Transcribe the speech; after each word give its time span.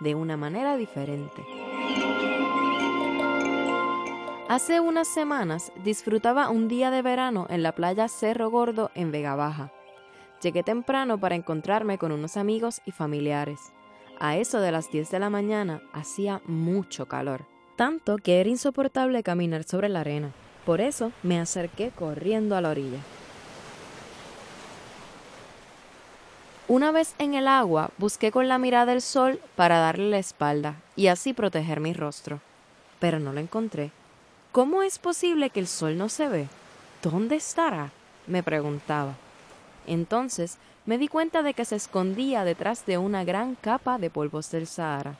de 0.00 0.14
una 0.14 0.36
manera 0.36 0.76
diferente. 0.76 1.44
Hace 4.48 4.80
unas 4.80 5.06
semanas 5.06 5.70
disfrutaba 5.84 6.50
un 6.50 6.66
día 6.66 6.90
de 6.90 7.02
verano 7.02 7.46
en 7.50 7.62
la 7.62 7.72
playa 7.72 8.08
Cerro 8.08 8.50
Gordo 8.50 8.90
en 8.96 9.12
Vega 9.12 9.36
Baja. 9.36 9.72
Llegué 10.42 10.64
temprano 10.64 11.20
para 11.20 11.36
encontrarme 11.36 11.98
con 11.98 12.10
unos 12.10 12.36
amigos 12.36 12.80
y 12.84 12.90
familiares. 12.90 13.72
A 14.18 14.36
eso 14.36 14.60
de 14.60 14.72
las 14.72 14.90
10 14.90 15.10
de 15.10 15.18
la 15.20 15.30
mañana 15.30 15.82
hacía 15.92 16.42
mucho 16.46 17.06
calor, 17.06 17.46
tanto 17.76 18.16
que 18.16 18.40
era 18.40 18.50
insoportable 18.50 19.22
caminar 19.22 19.62
sobre 19.64 19.88
la 19.88 20.00
arena. 20.00 20.32
Por 20.66 20.80
eso 20.80 21.12
me 21.22 21.38
acerqué 21.38 21.90
corriendo 21.90 22.56
a 22.56 22.60
la 22.60 22.70
orilla. 22.70 22.98
Una 26.70 26.92
vez 26.92 27.16
en 27.18 27.34
el 27.34 27.48
agua, 27.48 27.90
busqué 27.98 28.30
con 28.30 28.46
la 28.46 28.56
mirada 28.56 28.92
el 28.92 29.02
sol 29.02 29.40
para 29.56 29.80
darle 29.80 30.08
la 30.08 30.18
espalda 30.18 30.76
y 30.94 31.08
así 31.08 31.32
proteger 31.32 31.80
mi 31.80 31.92
rostro. 31.92 32.38
Pero 33.00 33.18
no 33.18 33.32
lo 33.32 33.40
encontré. 33.40 33.90
¿Cómo 34.52 34.84
es 34.84 35.00
posible 35.00 35.50
que 35.50 35.58
el 35.58 35.66
sol 35.66 35.98
no 35.98 36.08
se 36.08 36.28
ve? 36.28 36.46
¿Dónde 37.02 37.34
estará? 37.34 37.90
me 38.28 38.44
preguntaba. 38.44 39.14
Entonces 39.88 40.58
me 40.86 40.96
di 40.96 41.08
cuenta 41.08 41.42
de 41.42 41.54
que 41.54 41.64
se 41.64 41.74
escondía 41.74 42.44
detrás 42.44 42.86
de 42.86 42.98
una 42.98 43.24
gran 43.24 43.56
capa 43.56 43.98
de 43.98 44.08
polvos 44.08 44.52
del 44.52 44.68
Sahara. 44.68 45.16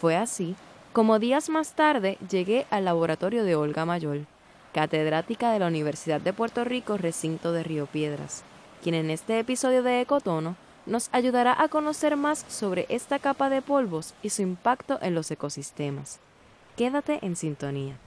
Fue 0.00 0.16
así 0.16 0.56
como 0.92 1.20
días 1.20 1.50
más 1.50 1.74
tarde 1.74 2.18
llegué 2.28 2.66
al 2.70 2.84
laboratorio 2.84 3.44
de 3.44 3.54
Olga 3.54 3.84
Mayol, 3.84 4.26
catedrática 4.74 5.52
de 5.52 5.60
la 5.60 5.68
Universidad 5.68 6.20
de 6.20 6.32
Puerto 6.32 6.64
Rico, 6.64 6.96
recinto 6.96 7.52
de 7.52 7.62
Río 7.62 7.86
Piedras 7.86 8.42
quien 8.82 8.94
en 8.94 9.10
este 9.10 9.38
episodio 9.38 9.82
de 9.82 10.00
Ecotono 10.00 10.56
nos 10.86 11.10
ayudará 11.12 11.60
a 11.60 11.68
conocer 11.68 12.16
más 12.16 12.44
sobre 12.48 12.86
esta 12.88 13.18
capa 13.18 13.50
de 13.50 13.62
polvos 13.62 14.14
y 14.22 14.30
su 14.30 14.42
impacto 14.42 14.98
en 15.02 15.14
los 15.14 15.30
ecosistemas. 15.30 16.18
Quédate 16.76 17.18
en 17.22 17.36
sintonía. 17.36 17.98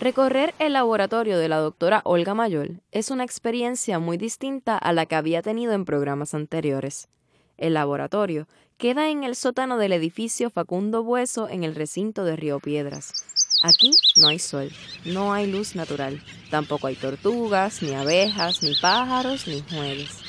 Recorrer 0.00 0.54
el 0.58 0.72
laboratorio 0.72 1.38
de 1.38 1.48
la 1.48 1.58
doctora 1.58 2.00
Olga 2.04 2.34
Mayol 2.34 2.80
es 2.90 3.10
una 3.10 3.24
experiencia 3.24 3.98
muy 3.98 4.16
distinta 4.16 4.76
a 4.76 4.92
la 4.92 5.06
que 5.06 5.14
había 5.14 5.40
tenido 5.40 5.72
en 5.72 5.84
programas 5.84 6.34
anteriores. 6.34 7.08
El 7.56 7.74
laboratorio 7.74 8.48
queda 8.76 9.08
en 9.08 9.22
el 9.22 9.36
sótano 9.36 9.78
del 9.78 9.92
edificio 9.92 10.50
Facundo 10.50 11.04
Bueso 11.04 11.48
en 11.48 11.62
el 11.62 11.76
recinto 11.76 12.24
de 12.24 12.34
Río 12.34 12.58
Piedras, 12.58 13.24
Aquí 13.62 13.92
no 14.16 14.28
hay 14.28 14.38
sol, 14.38 14.70
no 15.04 15.32
hay 15.32 15.50
luz 15.50 15.74
natural, 15.74 16.22
tampoco 16.50 16.86
hay 16.86 16.96
tortugas, 16.96 17.82
ni 17.82 17.94
abejas, 17.94 18.62
ni 18.62 18.74
pájaros, 18.74 19.46
ni 19.46 19.62
jueves. 19.62 20.20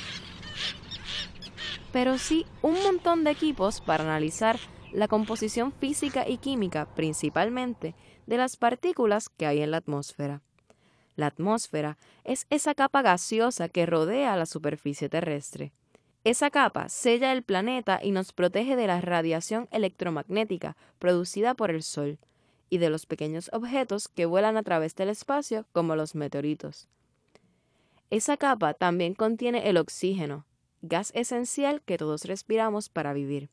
Pero 1.92 2.18
sí 2.18 2.46
un 2.62 2.82
montón 2.84 3.24
de 3.24 3.32
equipos 3.32 3.82
para 3.82 4.04
analizar 4.04 4.60
la 4.94 5.08
composición 5.08 5.74
física 5.74 6.28
y 6.28 6.38
química, 6.38 6.88
principalmente, 6.96 7.96
de 8.28 8.38
las 8.38 8.58
partículas 8.58 9.30
que 9.30 9.46
hay 9.46 9.62
en 9.62 9.72
la 9.72 9.78
atmósfera. 9.78 10.42
La 11.16 11.28
atmósfera 11.28 11.98
es 12.24 12.48
esa 12.50 12.76
capa 12.76 13.02
gaseosa 13.02 13.70
que 13.70 13.86
rodea 13.86 14.36
la 14.36 14.46
superficie 14.46 15.10
terrestre. 15.10 15.72
Esa 16.24 16.50
capa 16.50 16.90
sella 16.90 17.32
el 17.32 17.44
planeta 17.44 18.00
y 18.02 18.12
nos 18.12 18.34
protege 18.34 18.76
de 18.76 18.88
la 18.88 19.00
radiación 19.00 19.68
electromagnética 19.72 20.76
producida 20.98 21.54
por 21.54 21.70
el 21.70 21.84
Sol, 21.84 22.18
y 22.70 22.78
de 22.80 22.90
los 22.90 23.06
pequeños 23.06 23.50
objetos 23.54 24.08
que 24.08 24.26
vuelan 24.26 24.58
a 24.58 24.64
través 24.64 24.96
del 24.96 25.10
espacio 25.10 25.66
como 25.72 25.96
los 25.96 26.16
meteoritos. 26.16 26.88
Esa 28.10 28.38
capa 28.38 28.74
también 28.74 29.14
contiene 29.14 29.70
el 29.70 29.78
oxígeno, 29.78 30.46
gas 30.82 31.12
esencial 31.16 31.82
que 31.82 31.98
todos 31.98 32.26
respiramos 32.26 32.90
para 32.90 33.14
vivir. 33.14 33.50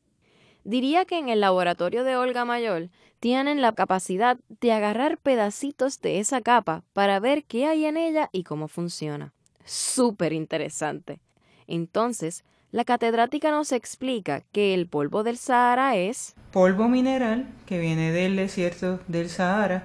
Diría 0.63 1.03
que 1.05 1.17
en 1.17 1.27
el 1.27 1.41
laboratorio 1.41 2.03
de 2.03 2.15
Olga 2.15 2.45
Mayol 2.45 2.89
tienen 3.19 3.61
la 3.61 3.73
capacidad 3.73 4.37
de 4.61 4.71
agarrar 4.71 5.17
pedacitos 5.17 5.99
de 5.99 6.19
esa 6.19 6.41
capa 6.41 6.83
para 6.93 7.19
ver 7.19 7.43
qué 7.43 7.65
hay 7.65 7.85
en 7.85 7.97
ella 7.97 8.29
y 8.31 8.43
cómo 8.43 8.67
funciona. 8.67 9.33
Súper 9.65 10.31
interesante. 10.31 11.19
Entonces, 11.67 12.45
la 12.73 12.85
catedrática 12.85 13.51
nos 13.51 13.71
explica 13.71 14.41
que 14.51 14.73
el 14.73 14.87
polvo 14.87 15.21
del 15.21 15.37
Sahara 15.37 15.95
es 15.95 16.33
polvo 16.51 16.89
mineral 16.89 17.45
que 17.67 17.77
viene 17.77 18.11
del 18.11 18.35
desierto 18.35 18.99
del 19.07 19.29
Sahara. 19.29 19.83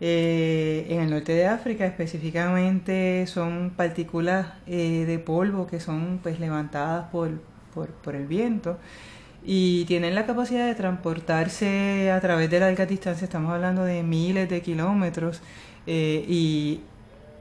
Eh, 0.00 0.86
en 0.90 1.00
el 1.00 1.10
norte 1.10 1.32
de 1.32 1.46
África 1.46 1.84
específicamente 1.84 3.26
son 3.26 3.72
partículas 3.76 4.46
eh, 4.68 5.04
de 5.06 5.18
polvo 5.18 5.66
que 5.66 5.80
son 5.80 6.20
pues 6.22 6.38
levantadas 6.38 7.08
por, 7.10 7.32
por, 7.74 8.14
el 8.14 8.26
viento 8.28 8.78
y 9.44 9.84
tienen 9.86 10.14
la 10.14 10.24
capacidad 10.24 10.66
de 10.66 10.74
transportarse 10.76 12.12
a 12.12 12.20
través 12.20 12.48
de 12.48 12.60
largas 12.60 12.88
distancias, 12.88 13.24
estamos 13.24 13.52
hablando 13.52 13.82
de 13.82 14.04
miles 14.04 14.48
de 14.48 14.62
kilómetros 14.62 15.42
eh, 15.86 16.24
y 16.28 16.80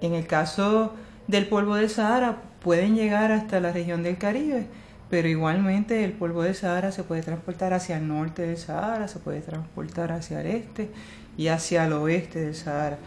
en 0.02 0.16
el 0.16 0.26
caso 0.26 0.96
del 1.28 1.48
polvo 1.48 1.76
del 1.76 1.90
Sahara 1.92 2.49
pueden 2.64 2.96
llegar 2.96 3.32
hasta 3.32 3.60
la 3.60 3.72
región 3.72 4.04
del 4.04 4.18
Caribe, 4.18 4.68
pero 5.10 5.28
igualmente 5.28 6.04
el 6.04 6.12
polvo 6.12 6.44
del 6.44 6.56
Sahara 6.56 6.92
se 6.92 7.04
puede 7.04 7.22
transportar 7.24 7.74
hacia 7.74 7.98
el 7.98 8.08
norte 8.08 8.44
del 8.44 8.58
Sahara, 8.58 9.08
se 9.08 9.20
puede 9.20 9.42
transportar 9.42 10.12
hacia 10.12 10.42
el 10.42 10.48
este 10.48 10.90
y 11.38 11.48
hacia 11.48 11.86
el 11.86 11.94
oeste 11.94 12.42
del 12.42 12.56
Sahara. 12.56 12.98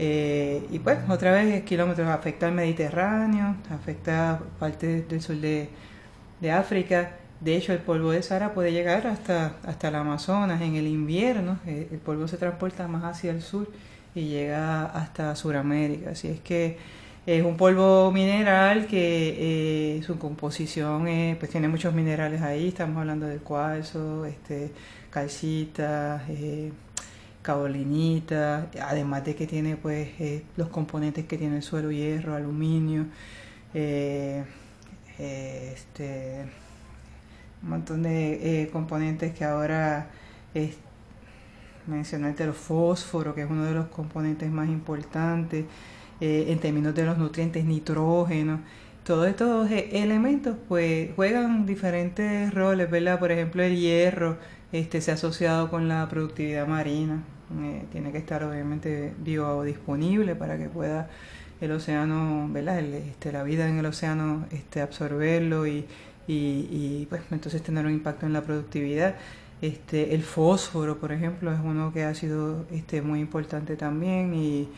Eh, 0.00 0.64
y 0.70 0.78
pues 0.78 0.98
otra 1.08 1.32
vez 1.32 1.64
kilómetros 1.64 2.08
afecta 2.08 2.46
al 2.46 2.52
Mediterráneo, 2.52 3.56
afecta 3.70 4.40
parte 4.60 5.02
del 5.02 5.20
sur 5.20 5.36
de, 5.36 5.68
África. 6.52 7.16
De 7.40 7.56
hecho, 7.56 7.72
el 7.72 7.80
polvo 7.80 8.12
del 8.12 8.22
Sahara 8.22 8.54
puede 8.54 8.72
llegar 8.72 9.06
hasta, 9.08 9.56
hasta 9.64 9.88
el 9.88 9.96
Amazonas 9.96 10.60
en 10.62 10.76
el 10.76 10.86
invierno. 10.86 11.58
Eh, 11.66 11.88
el 11.90 11.98
polvo 11.98 12.28
se 12.28 12.36
transporta 12.36 12.86
más 12.86 13.04
hacia 13.04 13.32
el 13.32 13.42
sur 13.42 13.68
y 14.14 14.28
llega 14.28 14.84
hasta 14.86 15.34
Sudamérica. 15.34 16.10
Así 16.10 16.28
es 16.28 16.40
que 16.40 16.78
es 17.36 17.44
un 17.44 17.58
polvo 17.58 18.10
mineral 18.10 18.86
que 18.86 19.96
eh, 19.98 20.02
su 20.02 20.18
composición 20.18 21.04
pues 21.38 21.50
tiene 21.50 21.68
muchos 21.68 21.92
minerales 21.92 22.40
ahí, 22.40 22.68
estamos 22.68 22.96
hablando 22.96 23.26
de 23.26 23.36
cuarzo, 23.36 24.24
este, 24.24 24.72
calcita, 25.10 26.24
eh, 26.28 26.72
caolinita, 27.42 28.68
además 28.82 29.24
de 29.24 29.34
que 29.34 29.46
tiene 29.46 29.76
pues 29.76 30.08
eh, 30.20 30.42
los 30.56 30.68
componentes 30.68 31.26
que 31.26 31.36
tiene 31.36 31.56
el 31.56 31.62
suelo, 31.62 31.90
hierro, 31.90 32.34
aluminio, 32.34 33.04
eh, 33.74 34.44
este, 35.18 36.46
un 37.62 37.68
montón 37.68 38.04
de 38.04 38.70
componentes 38.72 39.34
que 39.34 39.44
ahora 39.44 40.08
mencionarte 41.86 42.44
el 42.44 42.54
fósforo, 42.54 43.34
que 43.34 43.42
es 43.42 43.50
uno 43.50 43.64
de 43.64 43.74
los 43.74 43.88
componentes 43.88 44.50
más 44.50 44.68
importantes. 44.68 45.66
Eh, 46.20 46.46
en 46.48 46.58
términos 46.58 46.96
de 46.96 47.04
los 47.04 47.16
nutrientes, 47.16 47.64
nitrógeno. 47.64 48.60
Todos 49.04 49.28
estos 49.28 49.70
e-, 49.70 50.02
elementos 50.02 50.56
pues 50.68 51.10
juegan 51.14 51.64
diferentes 51.64 52.52
roles, 52.52 52.90
¿verdad? 52.90 53.20
Por 53.20 53.30
ejemplo, 53.30 53.62
el 53.62 53.76
hierro 53.76 54.36
este, 54.72 55.00
se 55.00 55.12
ha 55.12 55.14
asociado 55.14 55.70
con 55.70 55.86
la 55.88 56.08
productividad 56.08 56.66
marina. 56.66 57.22
Eh, 57.62 57.84
tiene 57.92 58.10
que 58.10 58.18
estar 58.18 58.42
obviamente 58.42 59.14
biodisponible 59.18 60.34
para 60.34 60.58
que 60.58 60.68
pueda 60.68 61.08
el 61.60 61.70
océano, 61.70 62.48
¿verdad? 62.50 62.80
este, 62.80 63.32
la 63.32 63.44
vida 63.44 63.68
en 63.68 63.78
el 63.78 63.86
océano 63.86 64.46
este, 64.50 64.80
absorberlo 64.80 65.66
y, 65.68 65.86
y, 66.26 67.06
pues 67.08 67.22
entonces 67.30 67.62
tener 67.62 67.86
un 67.86 67.92
impacto 67.92 68.26
en 68.26 68.32
la 68.32 68.42
productividad. 68.42 69.14
Este, 69.62 70.14
el 70.14 70.22
fósforo, 70.24 70.98
por 70.98 71.12
ejemplo, 71.12 71.52
es 71.52 71.60
uno 71.62 71.92
que 71.92 72.04
ha 72.04 72.14
sido 72.14 72.66
este, 72.72 73.02
muy 73.02 73.20
importante 73.20 73.76
también 73.76 74.34
y 74.34 74.68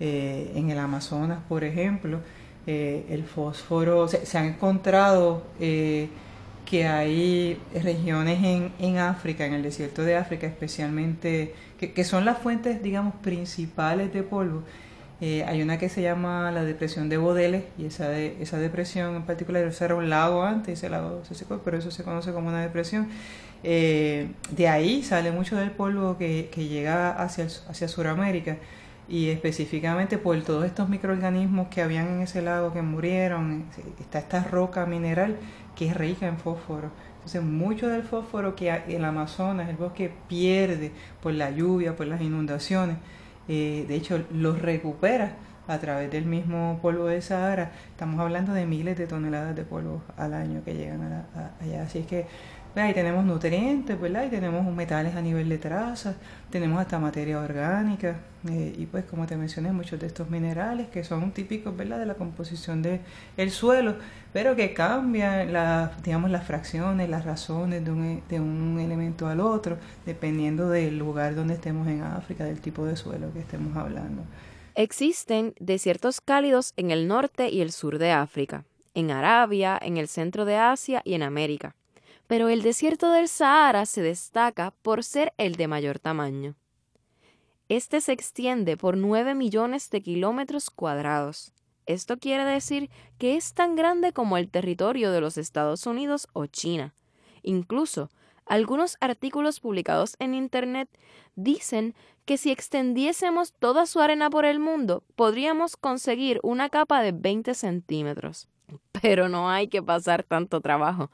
eh, 0.00 0.52
en 0.54 0.70
el 0.70 0.78
Amazonas, 0.78 1.40
por 1.46 1.62
ejemplo, 1.62 2.20
eh, 2.66 3.04
el 3.10 3.24
fósforo, 3.24 4.08
se, 4.08 4.38
han 4.38 4.46
encontrado 4.46 5.42
eh, 5.60 6.08
que 6.64 6.86
hay 6.86 7.60
regiones 7.74 8.42
en, 8.42 8.72
en, 8.78 8.96
África, 8.96 9.44
en 9.44 9.52
el 9.52 9.62
desierto 9.62 10.02
de 10.02 10.16
África 10.16 10.46
especialmente, 10.46 11.54
que, 11.78 11.92
que 11.92 12.04
son 12.04 12.24
las 12.24 12.38
fuentes, 12.38 12.82
digamos, 12.82 13.14
principales 13.16 14.10
de 14.14 14.22
polvo, 14.22 14.62
hay 15.20 15.60
una 15.60 15.78
que 15.78 15.90
se 15.90 16.00
llama 16.00 16.50
la 16.50 16.64
depresión 16.64 17.10
de 17.10 17.18
Bodeles 17.18 17.64
y 17.76 17.84
esa, 17.84 18.18
esa 18.18 18.56
depresión 18.56 19.16
en 19.16 19.24
particular, 19.24 19.70
era 19.78 19.94
un 19.94 20.08
lago 20.08 20.44
antes, 20.44 20.78
ese 20.78 20.88
lago 20.88 21.22
se 21.26 21.34
secó, 21.34 21.60
pero 21.62 21.76
eso 21.76 21.90
se 21.90 22.04
conoce 22.04 22.32
como 22.32 22.48
una 22.48 22.62
depresión. 22.62 23.06
De 23.62 24.68
ahí 24.70 25.02
sale 25.02 25.30
mucho 25.30 25.56
del 25.56 25.72
polvo 25.72 26.16
que, 26.16 26.48
que 26.50 26.68
llega 26.68 27.10
hacia, 27.10 27.44
hacia 27.44 27.86
Sudamérica 27.86 28.56
y 29.10 29.30
específicamente 29.30 30.18
por 30.18 30.40
todos 30.42 30.64
estos 30.64 30.88
microorganismos 30.88 31.66
que 31.66 31.82
habían 31.82 32.06
en 32.06 32.20
ese 32.20 32.42
lago 32.42 32.72
que 32.72 32.80
murieron, 32.80 33.64
está 33.98 34.20
esta 34.20 34.44
roca 34.44 34.86
mineral 34.86 35.36
que 35.74 35.88
es 35.88 35.96
rica 35.96 36.28
en 36.28 36.38
fósforo. 36.38 36.90
Entonces 37.16 37.42
mucho 37.42 37.88
del 37.88 38.04
fósforo 38.04 38.54
que 38.54 38.70
el 38.70 39.04
Amazonas, 39.04 39.68
el 39.68 39.76
bosque 39.76 40.12
pierde 40.28 40.92
por 41.20 41.34
la 41.34 41.50
lluvia, 41.50 41.96
por 41.96 42.06
las 42.06 42.22
inundaciones, 42.22 42.98
eh, 43.48 43.84
de 43.88 43.96
hecho 43.96 44.24
los 44.32 44.62
recupera 44.62 45.32
a 45.66 45.78
través 45.78 46.10
del 46.10 46.24
mismo 46.24 46.78
polvo 46.80 47.06
de 47.06 47.20
Sahara. 47.20 47.72
Estamos 47.90 48.20
hablando 48.20 48.52
de 48.52 48.64
miles 48.64 48.96
de 48.96 49.08
toneladas 49.08 49.56
de 49.56 49.64
polvo 49.64 50.02
al 50.16 50.34
año 50.34 50.62
que 50.64 50.74
llegan 50.74 51.26
allá. 51.60 51.82
Así 51.82 51.98
es 51.98 52.06
que 52.06 52.26
pues, 52.72 52.86
ahí 52.86 52.94
tenemos 52.94 53.24
nutrientes, 53.24 54.00
¿verdad? 54.00 54.26
Y 54.26 54.30
tenemos 54.30 54.64
metales 54.74 55.16
a 55.16 55.20
nivel 55.20 55.48
de 55.48 55.58
trazas, 55.58 56.14
tenemos 56.50 56.80
hasta 56.80 57.00
materia 57.00 57.40
orgánica 57.40 58.20
eh, 58.48 58.74
y 58.78 58.86
pues 58.86 59.04
como 59.04 59.26
te 59.26 59.36
mencioné 59.36 59.72
muchos 59.72 59.98
de 59.98 60.06
estos 60.06 60.30
minerales 60.30 60.88
que 60.88 61.02
son 61.02 61.32
típicos, 61.32 61.76
¿verdad? 61.76 61.98
De 61.98 62.06
la 62.06 62.14
composición 62.14 62.80
del 62.80 63.00
el 63.36 63.50
suelo, 63.50 63.96
pero 64.32 64.54
que 64.54 64.72
cambian 64.72 65.52
las, 65.52 66.00
digamos, 66.02 66.30
las 66.30 66.46
fracciones, 66.46 67.08
las 67.08 67.24
razones 67.24 67.84
de 67.84 67.90
un, 67.90 68.22
de 68.28 68.38
un 68.38 68.78
elemento 68.78 69.26
al 69.26 69.40
otro, 69.40 69.76
dependiendo 70.06 70.68
del 70.68 70.96
lugar 70.96 71.34
donde 71.34 71.54
estemos 71.54 71.88
en 71.88 72.02
África, 72.02 72.44
del 72.44 72.60
tipo 72.60 72.84
de 72.86 72.94
suelo 72.96 73.32
que 73.32 73.40
estemos 73.40 73.76
hablando. 73.76 74.22
Existen 74.76 75.54
desiertos 75.58 76.20
cálidos 76.20 76.72
en 76.76 76.92
el 76.92 77.08
norte 77.08 77.50
y 77.50 77.62
el 77.62 77.72
sur 77.72 77.98
de 77.98 78.12
África, 78.12 78.64
en 78.94 79.10
Arabia, 79.10 79.76
en 79.82 79.96
el 79.96 80.06
centro 80.06 80.44
de 80.44 80.56
Asia 80.56 81.02
y 81.04 81.14
en 81.14 81.24
América 81.24 81.74
pero 82.30 82.48
el 82.48 82.62
desierto 82.62 83.10
del 83.10 83.26
Sahara 83.26 83.86
se 83.86 84.02
destaca 84.02 84.72
por 84.82 85.02
ser 85.02 85.34
el 85.36 85.56
de 85.56 85.66
mayor 85.66 85.98
tamaño. 85.98 86.54
Este 87.68 88.00
se 88.00 88.12
extiende 88.12 88.76
por 88.76 88.96
9 88.96 89.34
millones 89.34 89.90
de 89.90 90.00
kilómetros 90.00 90.70
cuadrados. 90.70 91.52
Esto 91.86 92.18
quiere 92.18 92.44
decir 92.44 92.88
que 93.18 93.36
es 93.36 93.52
tan 93.52 93.74
grande 93.74 94.12
como 94.12 94.36
el 94.36 94.48
territorio 94.48 95.10
de 95.10 95.20
los 95.20 95.38
Estados 95.38 95.86
Unidos 95.86 96.28
o 96.32 96.46
China. 96.46 96.94
Incluso, 97.42 98.10
algunos 98.46 98.96
artículos 99.00 99.58
publicados 99.58 100.14
en 100.20 100.34
Internet 100.34 100.88
dicen 101.34 101.96
que 102.26 102.36
si 102.36 102.52
extendiésemos 102.52 103.54
toda 103.54 103.86
su 103.86 103.98
arena 103.98 104.30
por 104.30 104.44
el 104.44 104.60
mundo, 104.60 105.02
podríamos 105.16 105.76
conseguir 105.76 106.38
una 106.44 106.68
capa 106.68 107.02
de 107.02 107.10
20 107.10 107.54
centímetros. 107.54 108.48
Pero 109.02 109.28
no 109.28 109.50
hay 109.50 109.66
que 109.66 109.82
pasar 109.82 110.22
tanto 110.22 110.60
trabajo 110.60 111.10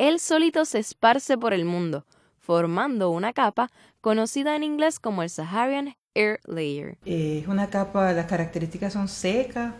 él 0.00 0.18
solito 0.18 0.64
se 0.64 0.78
esparce 0.78 1.36
por 1.36 1.52
el 1.52 1.66
mundo, 1.66 2.06
formando 2.38 3.10
una 3.10 3.34
capa 3.34 3.70
conocida 4.00 4.56
en 4.56 4.62
inglés 4.62 4.98
como 4.98 5.22
el 5.22 5.28
Saharan 5.28 5.94
Air 6.14 6.40
Layer. 6.46 6.96
Es 7.04 7.46
una 7.46 7.66
capa, 7.68 8.10
las 8.14 8.24
características 8.24 8.94
son 8.94 9.08
secas, 9.08 9.74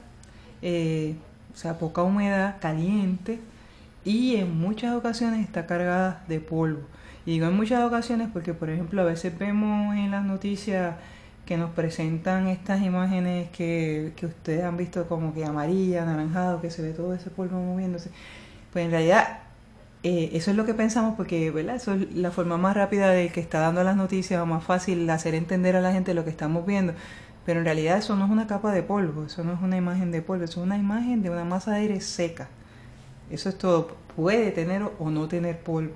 eh, 0.60 1.14
o 1.54 1.56
sea, 1.56 1.78
poca 1.78 2.02
humedad, 2.02 2.56
caliente 2.60 3.40
y 4.04 4.36
en 4.36 4.54
muchas 4.58 4.94
ocasiones 4.94 5.40
está 5.40 5.64
cargada 5.64 6.22
de 6.28 6.38
polvo. 6.38 6.82
Y 7.24 7.32
digo 7.32 7.46
en 7.46 7.56
muchas 7.56 7.82
ocasiones 7.82 8.28
porque, 8.30 8.52
por 8.52 8.68
ejemplo, 8.68 9.00
a 9.00 9.06
veces 9.06 9.38
vemos 9.38 9.96
en 9.96 10.10
las 10.10 10.26
noticias 10.26 10.96
que 11.46 11.56
nos 11.56 11.70
presentan 11.70 12.46
estas 12.46 12.82
imágenes 12.82 13.48
que, 13.52 14.12
que 14.16 14.26
ustedes 14.26 14.64
han 14.64 14.76
visto 14.76 15.08
como 15.08 15.32
que 15.32 15.46
amarilla, 15.46 16.02
anaranjado, 16.02 16.60
que 16.60 16.70
se 16.70 16.82
ve 16.82 16.92
todo 16.92 17.14
ese 17.14 17.30
polvo 17.30 17.58
moviéndose. 17.58 18.10
Pues 18.70 18.84
en 18.84 18.90
realidad 18.90 19.49
eh, 20.02 20.30
eso 20.32 20.50
es 20.50 20.56
lo 20.56 20.64
que 20.64 20.74
pensamos 20.74 21.14
porque, 21.16 21.50
¿verdad? 21.50 21.76
Eso 21.76 21.94
es 21.94 22.14
la 22.14 22.30
forma 22.30 22.56
más 22.56 22.74
rápida 22.74 23.10
de 23.10 23.28
que 23.30 23.40
está 23.40 23.60
dando 23.60 23.84
las 23.84 23.96
noticias 23.96 24.40
o 24.40 24.46
más 24.46 24.64
fácil 24.64 25.08
hacer 25.10 25.34
entender 25.34 25.76
a 25.76 25.80
la 25.80 25.92
gente 25.92 26.14
lo 26.14 26.24
que 26.24 26.30
estamos 26.30 26.64
viendo. 26.66 26.94
Pero 27.44 27.60
en 27.60 27.66
realidad 27.66 27.98
eso 27.98 28.16
no 28.16 28.24
es 28.24 28.30
una 28.30 28.46
capa 28.46 28.72
de 28.72 28.82
polvo, 28.82 29.24
eso 29.26 29.44
no 29.44 29.52
es 29.54 29.60
una 29.60 29.76
imagen 29.76 30.12
de 30.12 30.22
polvo, 30.22 30.44
eso 30.44 30.60
es 30.60 30.66
una 30.66 30.78
imagen 30.78 31.22
de 31.22 31.30
una 31.30 31.44
masa 31.44 31.72
de 31.72 31.78
aire 31.78 32.00
seca. 32.00 32.48
Eso 33.30 33.48
es 33.48 33.58
todo. 33.58 33.96
Puede 34.16 34.50
tener 34.52 34.82
o 34.98 35.10
no 35.10 35.28
tener 35.28 35.58
polvo. 35.60 35.94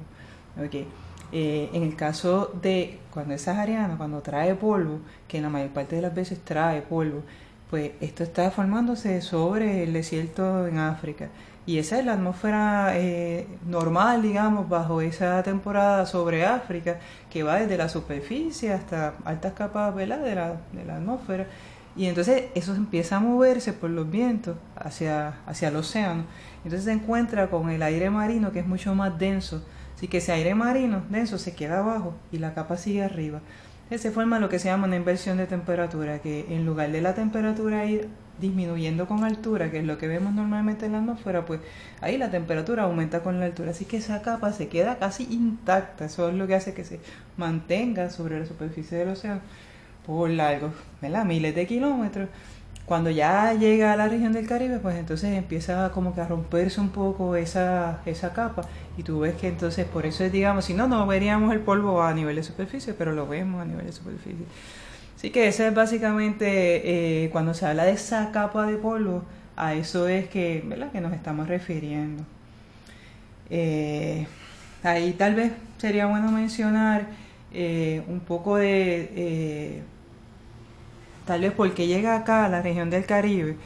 Okay. 0.67 0.87
Eh, 1.33 1.71
en 1.73 1.83
el 1.83 1.97
caso 1.97 2.53
de 2.63 2.99
cuando 3.11 3.35
es 3.35 3.43
sahariano, 3.43 3.97
cuando 3.99 4.21
trae 4.21 4.55
polvo, 4.55 5.01
que 5.27 5.39
en 5.39 5.45
la 5.45 5.49
mayor 5.51 5.71
parte 5.71 5.97
de 5.97 6.03
las 6.03 6.15
veces 6.15 6.41
trae 6.45 6.83
polvo, 6.83 7.23
pues 7.71 7.93
esto 8.01 8.23
está 8.23 8.51
formándose 8.51 9.21
sobre 9.21 9.83
el 9.83 9.93
desierto 9.93 10.67
en 10.67 10.79
África. 10.79 11.31
Y 11.67 11.79
esa 11.79 11.99
es 11.99 12.05
la 12.05 12.13
atmósfera 12.13 12.93
eh, 12.99 13.47
normal, 13.67 14.21
digamos, 14.21 14.69
bajo 14.69 15.01
esa 15.01 15.43
temporada 15.43 16.05
sobre 16.05 16.45
África, 16.45 16.99
que 17.31 17.43
va 17.43 17.57
desde 17.57 17.79
la 17.79 17.89
superficie 17.89 18.73
hasta 18.73 19.15
altas 19.25 19.55
capas 19.55 19.97
De, 19.97 20.07
la, 20.07 20.19
de 20.19 20.35
la 20.35 20.97
atmósfera. 20.97 21.47
Y 21.97 22.07
entonces 22.07 22.45
eso 22.55 22.75
empieza 22.75 23.17
a 23.17 23.21
moverse 23.21 23.73
por 23.73 23.89
los 23.89 24.11
vientos 24.11 24.57
hacia, 24.77 25.39
hacia 25.47 25.69
el 25.69 25.77
océano. 25.77 26.25
Entonces 26.65 26.85
se 26.85 26.93
encuentra 26.93 27.49
con 27.49 27.71
el 27.71 27.83
aire 27.83 28.11
marino 28.11 28.53
que 28.53 28.59
es 28.59 28.67
mucho 28.67 28.95
más 28.95 29.19
denso. 29.19 29.65
Así 29.97 30.09
que 30.09 30.19
ese 30.19 30.33
aire 30.33 30.55
marino 30.55 31.03
denso 31.09 31.39
se 31.39 31.55
queda 31.55 31.79
abajo 31.79 32.15
y 32.33 32.39
la 32.39 32.53
capa 32.53 32.77
sigue 32.77 33.05
arriba. 33.05 33.41
Se 33.97 34.11
forma 34.11 34.41
lo 34.41 34.49
que 34.49 34.59
se 34.59 34.69
llama 34.69 34.89
una 34.89 34.97
inversión 34.97 35.37
de 35.37 35.47
temperatura, 35.47 36.19
que 36.19 36.47
en 36.49 36.67
lugar 36.67 36.91
de 36.91 37.01
la 37.01 37.15
temperatura 37.15 37.85
ir 37.85 38.09
disminuyendo 38.41 39.07
con 39.07 39.25
altura, 39.25 39.71
que 39.71 39.79
es 39.79 39.85
lo 39.85 39.99
que 39.99 40.09
vemos 40.09 40.33
normalmente 40.35 40.87
en 40.87 40.93
la 40.93 40.99
atmósfera, 40.99 41.45
pues 41.47 41.61
ahí 42.01 42.19
la 42.19 42.31
temperatura 42.31 42.85
aumenta 42.85 43.23
con 43.23 43.41
la 43.41 43.47
altura. 43.47 43.71
Así 43.71 43.85
que 43.85 43.99
esa 43.99 44.23
capa 44.23 44.53
se 44.53 44.69
queda 44.69 44.99
casi 44.99 45.25
intacta. 45.31 46.07
Eso 46.07 46.29
es 46.29 46.35
lo 46.35 46.47
que 46.47 46.55
hace 46.55 46.75
que 46.75 46.85
se 46.85 47.01
mantenga 47.37 48.11
sobre 48.11 48.41
la 48.41 48.47
superficie 48.47 48.99
del 48.99 49.09
océano 49.09 49.41
por 50.07 50.31
largos, 50.31 50.73
¿verdad? 51.01 51.25
Miles 51.25 51.55
de 51.55 51.67
kilómetros. 51.67 52.29
Cuando 52.87 53.09
ya 53.09 53.55
llega 53.55 53.95
a 53.95 53.97
la 53.97 54.09
región 54.09 54.35
del 54.35 54.47
Caribe, 54.47 54.79
pues 54.79 54.97
entonces 54.97 55.33
empieza 55.33 55.91
como 55.93 56.15
que 56.15 56.21
a 56.21 56.29
romperse 56.29 56.83
un 56.83 56.91
poco 56.91 57.35
esa, 57.35 58.03
esa 58.05 58.35
capa 58.35 58.63
y 58.99 59.03
tú 59.03 59.21
ves 59.21 59.37
que 59.37 59.49
entonces 59.49 59.87
por 59.87 60.05
eso 60.05 60.23
es, 60.23 60.31
digamos, 60.31 60.67
si 60.67 60.75
no, 60.75 60.87
no 60.87 61.07
veríamos 61.07 61.51
el 61.55 61.61
polvo 61.61 62.03
a 62.03 62.13
nivel 62.13 62.37
de 62.37 62.43
superficie, 62.43 62.93
pero 62.93 63.13
lo 63.13 63.27
vemos 63.27 63.63
a 63.63 63.65
nivel 63.65 63.87
de 63.87 63.93
superficie. 63.93 64.45
Así 65.25 65.31
que 65.31 65.49
ese 65.49 65.69
es 65.69 65.75
básicamente, 65.75 67.25
eh, 67.25 67.31
cuando 67.31 67.55
se 67.55 67.65
habla 67.65 67.87
de 67.87 67.93
esa 67.93 68.31
capa 68.31 68.67
de 68.67 68.77
polvo, 68.77 69.23
a 69.57 69.73
eso 69.73 70.07
es 70.07 70.29
que, 70.29 70.63
¿verdad? 70.67 70.93
que 70.93 71.01
nos 71.01 71.15
estamos 71.15 71.49
refiriendo. 71.49 72.23
Eh, 73.49 74.27
ahí 74.83 75.15
tal 75.15 75.35
vez 75.35 75.53
sería 75.79 76.05
bueno 76.05 76.31
mencionar 76.31 77.07
eh, 77.55 78.03
un 78.07 78.21
poco 78.21 78.57
de 78.57 79.83
tal 81.25 81.41
vez 81.41 81.53
porque 81.53 81.87
llega 81.87 82.17
acá 82.17 82.45
a 82.45 82.51
la 82.51 82.61
región 82.61 82.91
del 82.91 83.07
Caribe, 83.07 83.57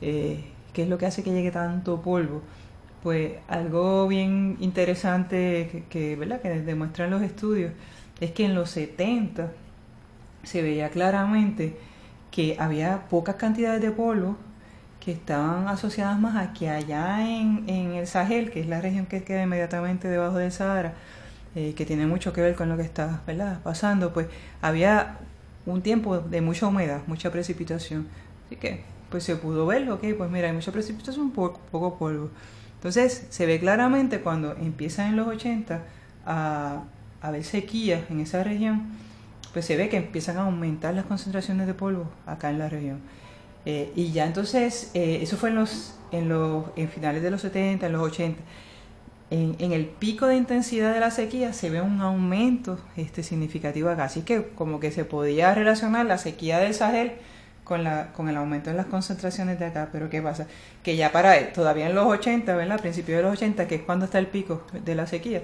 eh, 0.00 0.44
que 0.72 0.84
es 0.84 0.88
lo 0.88 0.96
que 0.96 1.06
hace 1.06 1.24
que 1.24 1.32
llegue 1.32 1.50
tanto 1.50 2.00
polvo, 2.02 2.40
pues 3.02 3.32
algo 3.48 4.06
bien 4.06 4.58
interesante 4.60 5.86
que, 5.90 6.14
¿verdad? 6.14 6.40
que 6.40 6.50
demuestran 6.50 7.10
los 7.10 7.22
estudios 7.22 7.72
es 8.20 8.30
que 8.30 8.44
en 8.44 8.54
los 8.54 8.70
70 8.70 9.50
se 10.42 10.62
veía 10.62 10.90
claramente 10.90 11.76
que 12.30 12.56
había 12.58 13.08
pocas 13.08 13.36
cantidades 13.36 13.80
de 13.80 13.90
polvo 13.90 14.36
que 15.00 15.12
estaban 15.12 15.66
asociadas 15.68 16.18
más 16.20 16.36
a 16.36 16.52
que 16.52 16.68
allá 16.68 17.26
en, 17.26 17.64
en 17.68 17.92
el 17.92 18.06
Sahel, 18.06 18.50
que 18.50 18.60
es 18.60 18.66
la 18.68 18.80
región 18.80 19.06
que 19.06 19.24
queda 19.24 19.42
inmediatamente 19.42 20.08
debajo 20.08 20.36
del 20.36 20.52
Sahara, 20.52 20.92
eh, 21.54 21.74
que 21.74 21.86
tiene 21.86 22.06
mucho 22.06 22.32
que 22.32 22.42
ver 22.42 22.54
con 22.54 22.68
lo 22.68 22.76
que 22.76 22.82
está 22.82 23.22
pasando, 23.64 24.12
pues 24.12 24.28
había 24.60 25.18
un 25.66 25.82
tiempo 25.82 26.18
de 26.18 26.40
mucha 26.42 26.66
humedad, 26.66 27.00
mucha 27.06 27.30
precipitación. 27.32 28.06
Así 28.46 28.56
que, 28.56 28.82
pues 29.10 29.24
se 29.24 29.36
pudo 29.36 29.66
ver, 29.66 29.90
ok, 29.90 30.04
pues 30.16 30.30
mira, 30.30 30.48
hay 30.48 30.52
mucha 30.52 30.70
precipitación, 30.70 31.30
poco, 31.30 31.60
poco 31.72 31.98
polvo. 31.98 32.30
Entonces, 32.74 33.26
se 33.30 33.46
ve 33.46 33.58
claramente 33.58 34.20
cuando 34.20 34.52
empiezan 34.56 35.08
en 35.08 35.16
los 35.16 35.26
80 35.26 35.82
a, 36.26 36.84
a 37.22 37.28
haber 37.28 37.44
sequía 37.44 38.04
en 38.10 38.20
esa 38.20 38.44
región, 38.44 38.92
pues 39.52 39.64
se 39.66 39.76
ve 39.76 39.88
que 39.88 39.96
empiezan 39.96 40.36
a 40.38 40.42
aumentar 40.42 40.94
las 40.94 41.04
concentraciones 41.04 41.66
de 41.66 41.74
polvo 41.74 42.06
acá 42.26 42.50
en 42.50 42.58
la 42.58 42.68
región. 42.68 43.00
Eh, 43.66 43.92
y 43.94 44.12
ya 44.12 44.26
entonces, 44.26 44.90
eh, 44.94 45.18
eso 45.22 45.36
fue 45.36 45.50
en 45.50 45.56
los, 45.56 45.94
en 46.12 46.28
los 46.28 46.66
en 46.76 46.88
finales 46.88 47.22
de 47.22 47.30
los 47.30 47.42
70, 47.42 47.86
en 47.86 47.92
los 47.92 48.02
80. 48.02 48.40
en, 49.30 49.72
el 49.72 49.86
pico 49.86 50.26
de 50.26 50.36
intensidad 50.36 50.92
de 50.92 51.00
la 51.00 51.10
sequía 51.10 51.52
se 51.52 51.70
ve 51.70 51.80
un 51.80 52.00
aumento 52.00 52.78
este, 52.96 53.22
significativo 53.22 53.88
acá. 53.88 54.04
Así 54.04 54.22
que 54.22 54.48
como 54.54 54.80
que 54.80 54.90
se 54.92 55.04
podía 55.04 55.54
relacionar 55.54 56.06
la 56.06 56.18
sequía 56.18 56.58
del 56.58 56.74
Sahel 56.74 57.12
con, 57.64 57.84
la, 57.84 58.12
con 58.12 58.28
el 58.28 58.36
aumento 58.36 58.70
en 58.70 58.76
las 58.76 58.86
concentraciones 58.86 59.58
de 59.58 59.66
acá. 59.66 59.90
Pero 59.92 60.10
¿qué 60.10 60.22
pasa? 60.22 60.46
Que 60.82 60.96
ya 60.96 61.12
para 61.12 61.52
todavía 61.52 61.88
en 61.88 61.94
los 61.94 62.06
80, 62.06 62.56
¿verdad? 62.56 62.78
A 62.78 62.82
principios 62.82 63.18
de 63.18 63.22
los 63.22 63.32
80, 63.34 63.68
que 63.68 63.76
es 63.76 63.82
cuando 63.82 64.06
está 64.06 64.18
el 64.18 64.26
pico 64.26 64.66
de 64.84 64.94
la 64.94 65.06
sequía, 65.06 65.42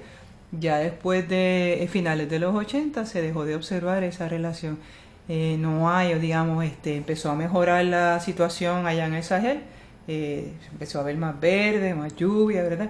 ya 0.51 0.77
después 0.77 1.27
de 1.27 1.83
eh, 1.83 1.87
finales 1.87 2.29
de 2.29 2.39
los 2.39 2.55
80 2.55 3.05
se 3.05 3.21
dejó 3.21 3.45
de 3.45 3.55
observar 3.55 4.03
esa 4.03 4.29
relación. 4.29 4.79
Eh, 5.29 5.57
no 5.59 5.89
hay, 5.89 6.13
digamos, 6.19 6.63
este, 6.63 6.95
empezó 6.95 7.31
a 7.31 7.35
mejorar 7.35 7.83
la 7.85 8.19
situación 8.21 8.87
allá 8.87 9.05
en 9.07 9.13
el 9.13 9.23
Sahel, 9.23 9.61
eh, 10.07 10.53
empezó 10.71 10.99
a 10.99 11.01
haber 11.01 11.17
más 11.17 11.39
verde, 11.39 11.93
más 11.93 12.15
lluvia, 12.15 12.63
¿verdad? 12.63 12.89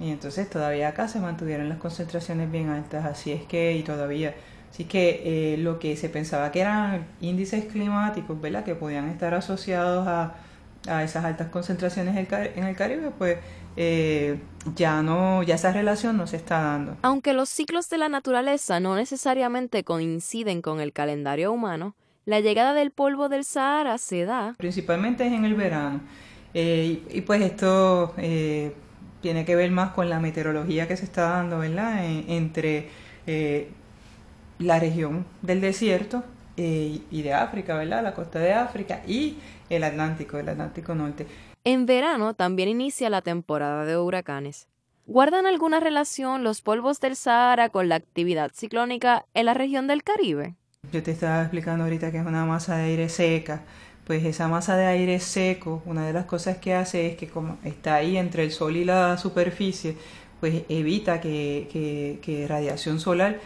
Y 0.00 0.10
entonces 0.10 0.48
todavía 0.48 0.88
acá 0.88 1.08
se 1.08 1.20
mantuvieron 1.20 1.68
las 1.68 1.78
concentraciones 1.78 2.50
bien 2.50 2.70
altas, 2.70 3.04
así 3.04 3.32
es 3.32 3.42
que, 3.44 3.76
y 3.76 3.82
todavía, 3.82 4.34
así 4.70 4.84
que 4.84 5.54
eh, 5.54 5.56
lo 5.58 5.78
que 5.78 5.96
se 5.96 6.08
pensaba 6.08 6.50
que 6.52 6.60
eran 6.62 7.06
índices 7.20 7.66
climáticos, 7.66 8.40
¿verdad? 8.40 8.64
Que 8.64 8.74
podían 8.74 9.08
estar 9.10 9.34
asociados 9.34 10.08
a, 10.08 10.34
a 10.88 11.02
esas 11.02 11.24
altas 11.24 11.48
concentraciones 11.48 12.14
en 12.16 12.64
el 12.64 12.76
Caribe, 12.76 13.10
pues 13.16 13.38
eh, 13.76 14.38
ya 14.76 15.02
no, 15.02 15.42
ya 15.42 15.56
esa 15.56 15.72
relación 15.72 16.16
no 16.16 16.26
se 16.26 16.36
está 16.36 16.60
dando. 16.60 16.96
Aunque 17.02 17.32
los 17.32 17.48
ciclos 17.48 17.88
de 17.88 17.98
la 17.98 18.08
naturaleza 18.08 18.80
no 18.80 18.94
necesariamente 18.96 19.84
coinciden 19.84 20.62
con 20.62 20.80
el 20.80 20.92
calendario 20.92 21.52
humano, 21.52 21.94
la 22.24 22.40
llegada 22.40 22.72
del 22.72 22.90
polvo 22.90 23.28
del 23.28 23.44
Sahara 23.44 23.98
se 23.98 24.24
da. 24.24 24.54
Principalmente 24.56 25.26
es 25.26 25.32
en 25.32 25.44
el 25.44 25.54
verano. 25.54 26.00
Eh, 26.54 27.02
y, 27.10 27.20
pues 27.22 27.42
esto 27.42 28.14
eh, 28.16 28.72
tiene 29.20 29.44
que 29.44 29.56
ver 29.56 29.70
más 29.72 29.90
con 29.90 30.08
la 30.08 30.20
meteorología 30.20 30.86
que 30.86 30.96
se 30.96 31.04
está 31.04 31.30
dando, 31.30 31.58
¿verdad? 31.58 32.04
entre 32.04 32.88
eh, 33.26 33.68
la 34.58 34.78
región 34.78 35.26
del 35.42 35.60
desierto 35.60 36.24
eh, 36.56 37.00
y 37.10 37.22
de 37.22 37.32
África, 37.32 37.76
¿verdad? 37.76 38.02
La 38.02 38.14
costa 38.14 38.38
de 38.38 38.52
África 38.52 39.02
y 39.06 39.38
el 39.70 39.84
Atlántico, 39.84 40.38
el 40.38 40.48
Atlántico 40.48 40.94
Norte. 40.94 41.26
En 41.64 41.86
verano 41.86 42.34
también 42.34 42.68
inicia 42.68 43.10
la 43.10 43.22
temporada 43.22 43.84
de 43.84 43.96
huracanes. 43.96 44.68
¿Guardan 45.06 45.46
alguna 45.46 45.80
relación 45.80 46.44
los 46.44 46.62
polvos 46.62 47.00
del 47.00 47.16
Sahara 47.16 47.68
con 47.68 47.88
la 47.88 47.96
actividad 47.96 48.50
ciclónica 48.54 49.26
en 49.34 49.46
la 49.46 49.54
región 49.54 49.86
del 49.86 50.02
Caribe? 50.02 50.54
Yo 50.92 51.02
te 51.02 51.10
estaba 51.10 51.42
explicando 51.42 51.84
ahorita 51.84 52.10
que 52.10 52.18
es 52.18 52.26
una 52.26 52.44
masa 52.46 52.76
de 52.76 52.84
aire 52.84 53.08
seca 53.08 53.62
pues 54.06 54.24
esa 54.24 54.48
masa 54.48 54.76
de 54.76 54.86
aire 54.86 55.18
seco, 55.20 55.82
una 55.86 56.06
de 56.06 56.12
las 56.12 56.26
cosas 56.26 56.58
que 56.58 56.74
hace 56.74 57.06
es 57.08 57.16
que 57.16 57.28
como 57.28 57.58
está 57.64 57.96
ahí 57.96 58.16
entre 58.16 58.44
el 58.44 58.52
sol 58.52 58.76
y 58.76 58.84
la 58.84 59.16
superficie, 59.16 59.96
pues 60.40 60.64
evita 60.68 61.20
que, 61.20 62.18
que, 62.22 62.46
radiación 62.46 63.00
solar 63.00 63.40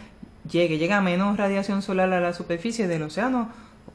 llegue, 0.49 0.77
llega 0.77 1.01
menos 1.01 1.37
radiación 1.37 1.81
solar 1.81 2.11
a 2.13 2.19
la 2.19 2.33
superficie 2.33 2.87
del 2.87 3.03
océano 3.03 3.49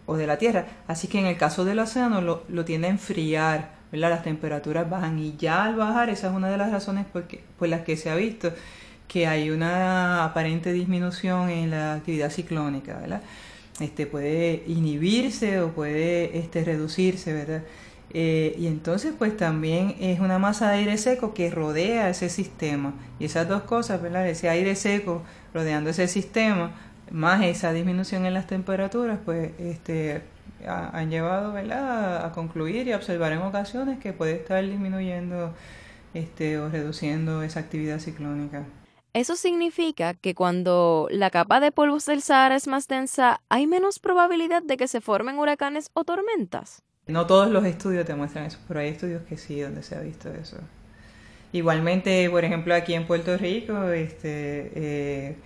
o 0.06 0.16
de 0.16 0.26
la 0.26 0.38
Tierra. 0.38 0.66
Así 0.86 1.08
que 1.08 1.18
en 1.18 1.26
el 1.26 1.36
caso 1.36 1.64
del 1.64 1.78
océano 1.78 2.20
lo, 2.20 2.44
lo 2.48 2.64
tiende 2.64 2.88
a 2.88 2.90
enfriar, 2.90 3.72
¿verdad? 3.92 4.10
Las 4.10 4.22
temperaturas 4.22 4.88
bajan 4.88 5.18
y 5.18 5.36
ya 5.36 5.64
al 5.64 5.76
bajar, 5.76 6.10
esa 6.10 6.28
es 6.28 6.34
una 6.34 6.48
de 6.48 6.56
las 6.56 6.70
razones 6.70 7.06
por, 7.06 7.26
las 7.68 7.80
que 7.82 7.96
se 7.96 8.10
ha 8.10 8.14
visto 8.16 8.52
que 9.08 9.26
hay 9.26 9.50
una 9.50 10.24
aparente 10.24 10.72
disminución 10.72 11.50
en 11.50 11.70
la 11.70 11.94
actividad 11.94 12.30
ciclónica, 12.30 12.98
¿verdad? 12.98 13.20
este, 13.80 14.06
puede 14.06 14.62
inhibirse 14.66 15.60
o 15.60 15.72
puede 15.72 16.38
este, 16.38 16.64
reducirse, 16.64 17.32
¿verdad? 17.32 17.62
Eh, 18.16 18.54
y 18.58 18.68
entonces 18.68 19.12
pues 19.18 19.36
también 19.36 19.96
es 19.98 20.20
una 20.20 20.38
masa 20.38 20.70
de 20.70 20.78
aire 20.78 20.98
seco 20.98 21.34
que 21.34 21.50
rodea 21.50 22.08
ese 22.08 22.28
sistema. 22.28 22.94
Y 23.18 23.24
esas 23.24 23.48
dos 23.48 23.62
cosas, 23.62 24.00
¿verdad? 24.00 24.28
Ese 24.28 24.48
aire 24.48 24.76
seco 24.76 25.22
rodeando 25.54 25.90
ese 25.90 26.08
sistema, 26.08 26.72
más 27.10 27.42
esa 27.44 27.72
disminución 27.72 28.26
en 28.26 28.34
las 28.34 28.46
temperaturas, 28.46 29.20
pues 29.24 29.52
este, 29.58 30.22
han 30.66 31.10
llevado 31.10 31.52
¿verdad? 31.52 32.26
a 32.26 32.32
concluir 32.32 32.88
y 32.88 32.92
a 32.92 32.96
observar 32.96 33.32
en 33.32 33.38
ocasiones 33.38 33.98
que 33.98 34.12
puede 34.12 34.34
estar 34.34 34.62
disminuyendo 34.64 35.54
este, 36.12 36.58
o 36.58 36.68
reduciendo 36.68 37.42
esa 37.42 37.60
actividad 37.60 38.00
ciclónica. 38.00 38.64
Eso 39.12 39.36
significa 39.36 40.14
que 40.14 40.34
cuando 40.34 41.06
la 41.10 41.30
capa 41.30 41.60
de 41.60 41.70
polvos 41.70 42.04
del 42.06 42.20
Sahara 42.20 42.56
es 42.56 42.66
más 42.66 42.88
densa, 42.88 43.40
hay 43.48 43.68
menos 43.68 44.00
probabilidad 44.00 44.62
de 44.62 44.76
que 44.76 44.88
se 44.88 45.00
formen 45.00 45.38
huracanes 45.38 45.90
o 45.94 46.02
tormentas. 46.02 46.82
No 47.06 47.26
todos 47.26 47.48
los 47.48 47.64
estudios 47.64 48.06
te 48.06 48.14
muestran 48.16 48.46
eso, 48.46 48.58
pero 48.66 48.80
hay 48.80 48.88
estudios 48.88 49.22
que 49.22 49.36
sí, 49.36 49.60
donde 49.60 49.84
se 49.84 49.94
ha 49.94 50.00
visto 50.00 50.32
eso. 50.32 50.56
Igualmente, 51.54 52.28
por 52.28 52.44
ejemplo, 52.44 52.74
aquí 52.74 52.92
en 52.92 53.06
Puerto 53.06 53.38
Rico, 53.38 53.88
este, 53.90 54.72
eh, 54.74 55.36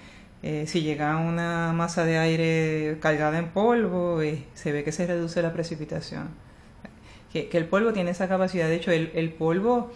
eh, 0.43 0.65
si 0.67 0.83
llega 0.83 1.17
una 1.19 1.73
masa 1.73 2.05
de 2.05 2.19
aire 2.19 2.99
cargada 3.00 3.38
en 3.38 3.50
polvo, 3.50 4.21
eh, 4.23 4.45
se 4.55 4.73
ve 4.73 4.83
que 4.83 4.91
se 4.91 5.07
reduce 5.07 5.41
la 5.43 5.53
precipitación. 5.53 6.31
Que, 7.33 7.49
el 7.53 7.67
polvo 7.67 7.93
tiene 7.93 8.11
esa 8.11 8.27
capacidad. 8.27 8.69
De 8.69 8.77
hecho, 8.77 8.91
el 8.91 9.33
polvo 9.38 9.93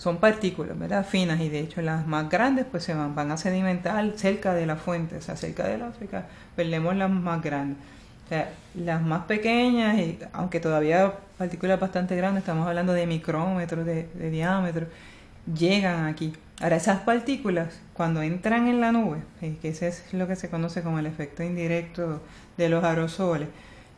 son 0.00 0.16
partículas. 0.16 0.76
Finas 1.06 1.40
y 1.42 1.50
de 1.50 1.60
hecho 1.60 1.82
las 1.82 2.06
más 2.06 2.30
grandes 2.30 2.64
pues 2.70 2.84
se 2.84 2.94
van, 2.94 3.14
van 3.14 3.30
a 3.32 3.36
sedimentar 3.36 4.12
cerca 4.16 4.54
de 4.54 4.64
la 4.64 4.76
fuente, 4.76 5.16
o 5.16 5.20
sea, 5.20 5.36
cerca 5.36 5.68
del 5.68 5.82
África 5.82 6.26
perdemos 6.56 6.96
las 6.96 7.10
más 7.10 7.42
grandes. 7.42 7.76
O 8.24 8.28
sea, 8.30 8.50
las 8.74 9.02
más 9.02 9.24
pequeñas, 9.26 9.98
y, 9.98 10.18
aunque 10.32 10.58
todavía 10.58 11.12
partículas 11.36 11.78
bastante 11.78 12.16
grandes, 12.16 12.42
estamos 12.42 12.66
hablando 12.66 12.94
de 12.94 13.06
micrómetros 13.06 13.84
de, 13.84 14.08
diámetro, 14.30 14.86
llegan 15.46 16.06
aquí. 16.06 16.32
Ahora, 16.60 16.76
esas 16.76 17.00
partículas, 17.00 17.80
cuando 17.94 18.22
entran 18.22 18.68
en 18.68 18.80
la 18.80 18.92
nube, 18.92 19.18
que 19.40 19.68
ese 19.68 19.88
es 19.88 20.12
lo 20.12 20.26
que 20.28 20.36
se 20.36 20.50
conoce 20.50 20.82
como 20.82 20.98
el 20.98 21.06
efecto 21.06 21.42
indirecto 21.42 22.20
de 22.56 22.68
los 22.68 22.84
aerosoles, 22.84 23.48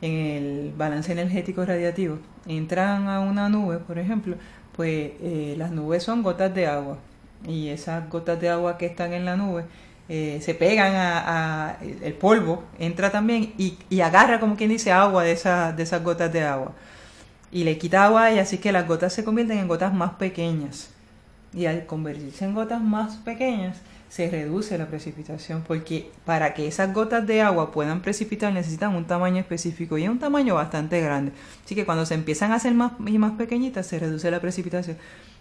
en 0.00 0.12
el 0.12 0.72
balance 0.76 1.12
energético 1.12 1.64
radiativo, 1.64 2.18
entran 2.46 3.08
a 3.08 3.20
una 3.20 3.49
nube, 3.49 3.78
por 3.78 3.99
ejemplo, 3.99 4.37
pues 4.76 5.12
eh, 5.20 5.54
las 5.56 5.70
nubes 5.70 6.02
son 6.02 6.22
gotas 6.22 6.54
de 6.54 6.66
agua 6.66 6.99
y 7.46 7.68
esas 7.68 8.08
gotas 8.08 8.40
de 8.40 8.49
agua 8.49 8.78
que 8.78 8.87
están 8.87 9.12
en 9.12 9.25
la 9.25 9.37
nube 9.37 9.64
eh, 10.08 10.40
se 10.42 10.54
pegan 10.54 10.92
a, 10.94 11.76
el 11.80 12.14
polvo 12.14 12.64
entra 12.78 13.11
también 13.11 13.52
y, 13.58 13.78
y, 13.88 14.00
agarra 14.00 14.40
como 14.40 14.56
quien 14.56 14.70
dice 14.70 14.92
agua 14.92 15.22
de, 15.22 15.34
de 15.34 15.82
esas 15.82 16.02
gotas 16.02 16.32
de 16.32 16.42
agua 16.42 16.72
y 17.50 17.64
le 17.64 17.78
quita 17.78 18.04
agua 18.04 18.30
y 18.32 18.38
así 18.38 18.58
que 18.58 18.72
las 18.72 18.87
gotas 18.87 19.12
se 19.12 19.25
convierten 19.25 19.58
en 19.58 19.68
gotas 19.68 19.92
más 19.94 20.14
pequeñas 20.14 20.91
y 21.54 21.66
al 21.66 21.87
convertirse 21.87 22.44
en 22.44 22.54
gotas 22.54 22.80
más 22.80 23.16
pequeñas 23.16 23.76
se 24.09 24.28
reduce 24.28 24.76
la 24.76 24.88
precipitación 24.88 25.64
porque 25.66 26.11
para 26.26 26.52
que 26.52 26.66
esas 26.66 26.92
gotas 26.92 27.26
de 27.26 27.40
agua 27.40 27.73
puedan 27.73 28.02
precipitar 28.02 28.52
necesitan 28.52 28.94
un 28.94 29.06
tamaño 29.06 29.38
específico 29.38 29.97
y 29.97 30.06
un 30.06 30.18
tamaño 30.18 30.54
bastante 30.54 31.00
grande. 31.00 31.32
Así 31.64 31.75
que 31.75 31.87
cuando 31.87 32.04
se 32.04 32.12
empiezan 32.12 32.52
a 32.52 32.56
hacer 32.56 32.75
más 32.75 32.92
y 33.06 33.16
más 33.16 33.32
pequeñitas 33.32 33.87
se 33.87 33.99
reduce 33.99 34.30
la 34.30 34.40
precipitación. 34.40 34.99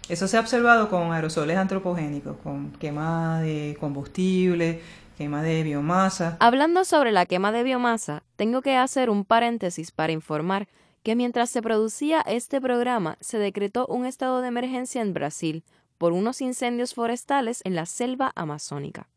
Eso 0.08 0.26
se 0.26 0.38
ha 0.38 0.40
observado 0.40 0.88
con 0.88 1.12
aerosoles 1.12 1.58
antropogénicos, 1.58 2.38
con 2.42 2.72
quema 2.72 3.42
de 3.42 3.76
combustible, 3.78 4.80
quema 5.18 5.42
de 5.42 5.62
biomasa. 5.62 6.38
Hablando 6.40 6.84
sobre 6.86 7.12
la 7.12 7.26
quema 7.26 7.52
de 7.52 7.62
biomasa, 7.62 8.22
tengo 8.36 8.62
que 8.62 8.76
hacer 8.76 9.10
un 9.10 9.26
paréntesis 9.26 9.90
para 9.90 10.12
informar 10.12 10.66
que 11.02 11.14
mientras 11.14 11.50
se 11.50 11.62
producía 11.62 12.22
este 12.22 12.60
programa 12.60 13.18
se 13.20 13.38
decretó 13.38 13.86
un 13.86 14.06
estado 14.06 14.40
de 14.40 14.48
emergencia 14.48 15.02
en 15.02 15.12
Brasil 15.12 15.62
por 16.02 16.12
unos 16.12 16.40
incendios 16.40 16.94
forestales 16.94 17.60
en 17.62 17.76
la 17.76 17.86
selva 17.86 18.32
amazónica. 18.34 19.08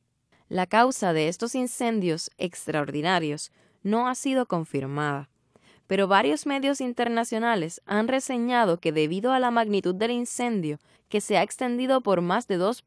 La 0.49 0.67
causa 0.67 1.13
de 1.13 1.29
estos 1.29 1.55
incendios 1.55 2.29
extraordinarios 2.37 3.51
no 3.81 4.07
ha 4.07 4.13
sido 4.13 4.45
confirmada, 4.45 5.27
pero 5.87 6.07
varios 6.07 6.45
medios 6.45 6.81
internacionales 6.81 7.81
han 7.87 8.07
reseñado 8.07 8.77
que 8.79 8.91
debido 8.91 9.33
a 9.33 9.39
la 9.39 9.49
magnitud 9.49 9.95
del 9.95 10.11
incendio, 10.11 10.77
que 11.09 11.21
se 11.21 11.39
ha 11.39 11.41
extendido 11.41 12.01
por 12.01 12.21
más 12.21 12.47
de 12.47 12.57
2. 12.57 12.85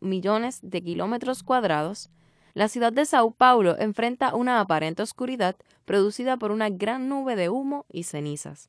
millones 0.00 0.58
de 0.60 0.82
kilómetros 0.82 1.42
cuadrados, 1.42 2.10
la 2.52 2.68
ciudad 2.68 2.92
de 2.92 3.06
Sao 3.06 3.30
Paulo 3.30 3.74
enfrenta 3.78 4.34
una 4.34 4.60
aparente 4.60 5.02
oscuridad 5.02 5.56
producida 5.86 6.36
por 6.36 6.52
una 6.52 6.68
gran 6.68 7.08
nube 7.08 7.36
de 7.36 7.48
humo 7.48 7.86
y 7.90 8.02
cenizas. 8.02 8.68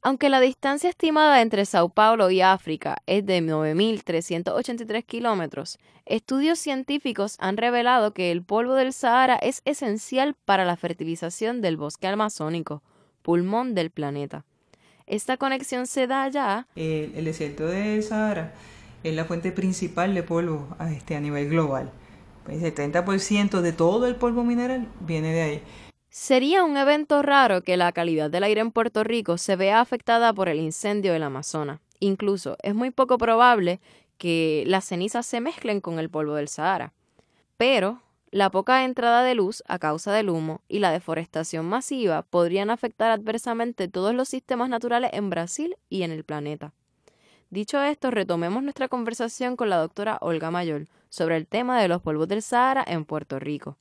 Aunque 0.00 0.28
la 0.28 0.40
distancia 0.40 0.88
estimada 0.88 1.42
entre 1.42 1.66
Sao 1.66 1.88
Paulo 1.88 2.30
y 2.30 2.40
África 2.40 2.98
es 3.06 3.26
de 3.26 3.42
9.383 3.42 5.04
kilómetros, 5.04 5.78
estudios 6.06 6.60
científicos 6.60 7.36
han 7.40 7.56
revelado 7.56 8.12
que 8.14 8.30
el 8.30 8.44
polvo 8.44 8.74
del 8.74 8.92
Sahara 8.92 9.36
es 9.36 9.60
esencial 9.64 10.36
para 10.44 10.64
la 10.64 10.76
fertilización 10.76 11.60
del 11.60 11.76
bosque 11.76 12.06
amazónico, 12.06 12.82
pulmón 13.22 13.74
del 13.74 13.90
planeta. 13.90 14.44
Esta 15.06 15.36
conexión 15.36 15.86
se 15.86 16.06
da 16.06 16.28
ya. 16.28 16.68
El, 16.76 17.24
desierto 17.24 17.66
del 17.66 18.02
Sahara 18.04 18.54
es 19.02 19.14
la 19.14 19.24
fuente 19.24 19.50
principal 19.50 20.14
de 20.14 20.22
polvo 20.22 20.76
a, 20.78 20.92
este, 20.92 21.16
a 21.16 21.20
nivel 21.20 21.48
global. 21.48 21.90
El 22.48 22.60
70% 22.60 23.60
de 23.60 23.72
todo 23.72 24.06
el 24.06 24.14
polvo 24.14 24.44
mineral 24.44 24.86
viene 25.00 25.32
de 25.32 25.42
ahí. 25.42 25.62
Sería 26.20 26.64
un 26.64 26.76
evento 26.76 27.22
raro 27.22 27.62
que 27.62 27.76
la 27.76 27.92
calidad 27.92 28.28
del 28.28 28.42
aire 28.42 28.60
en 28.60 28.72
Puerto 28.72 29.04
Rico 29.04 29.38
se 29.38 29.54
vea 29.54 29.80
afectada 29.80 30.32
por 30.32 30.48
el 30.48 30.58
incendio 30.58 31.12
del 31.12 31.22
Amazonas. 31.22 31.80
Incluso 32.00 32.56
es 32.64 32.74
muy 32.74 32.90
poco 32.90 33.18
probable 33.18 33.80
que 34.18 34.64
las 34.66 34.84
cenizas 34.84 35.26
se 35.26 35.40
mezclen 35.40 35.80
con 35.80 36.00
el 36.00 36.10
polvo 36.10 36.34
del 36.34 36.48
Sahara. 36.48 36.92
Pero 37.56 38.02
la 38.32 38.50
poca 38.50 38.84
entrada 38.84 39.22
de 39.22 39.36
luz 39.36 39.62
a 39.68 39.78
causa 39.78 40.12
del 40.12 40.28
humo 40.28 40.60
y 40.66 40.80
la 40.80 40.90
deforestación 40.90 41.66
masiva 41.66 42.22
podrían 42.22 42.70
afectar 42.70 43.12
adversamente 43.12 43.86
todos 43.86 44.12
los 44.12 44.28
sistemas 44.28 44.68
naturales 44.68 45.12
en 45.14 45.30
Brasil 45.30 45.76
y 45.88 46.02
en 46.02 46.10
el 46.10 46.24
planeta. 46.24 46.72
Dicho 47.48 47.80
esto, 47.80 48.10
retomemos 48.10 48.64
nuestra 48.64 48.88
conversación 48.88 49.54
con 49.54 49.70
la 49.70 49.76
doctora 49.76 50.18
Olga 50.20 50.50
Mayor 50.50 50.88
sobre 51.10 51.36
el 51.36 51.46
tema 51.46 51.80
de 51.80 51.86
los 51.86 52.02
polvos 52.02 52.26
del 52.26 52.42
Sahara 52.42 52.84
en 52.84 53.04
Puerto 53.04 53.38
Rico. 53.38 53.78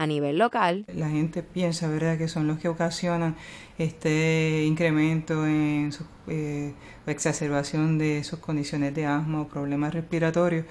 A 0.00 0.06
nivel 0.06 0.38
local, 0.38 0.86
la 0.94 1.10
gente 1.10 1.42
piensa, 1.42 1.86
¿verdad?, 1.86 2.16
que 2.16 2.26
son 2.26 2.46
los 2.46 2.58
que 2.58 2.68
ocasionan 2.68 3.36
este 3.76 4.64
incremento 4.66 5.46
en 5.46 5.92
su 5.92 6.06
eh, 6.26 6.72
exacerbación 7.06 7.98
de 7.98 8.24
sus 8.24 8.38
condiciones 8.38 8.94
de 8.94 9.04
asma 9.04 9.42
o 9.42 9.48
problemas 9.48 9.92
respiratorios. 9.92 10.64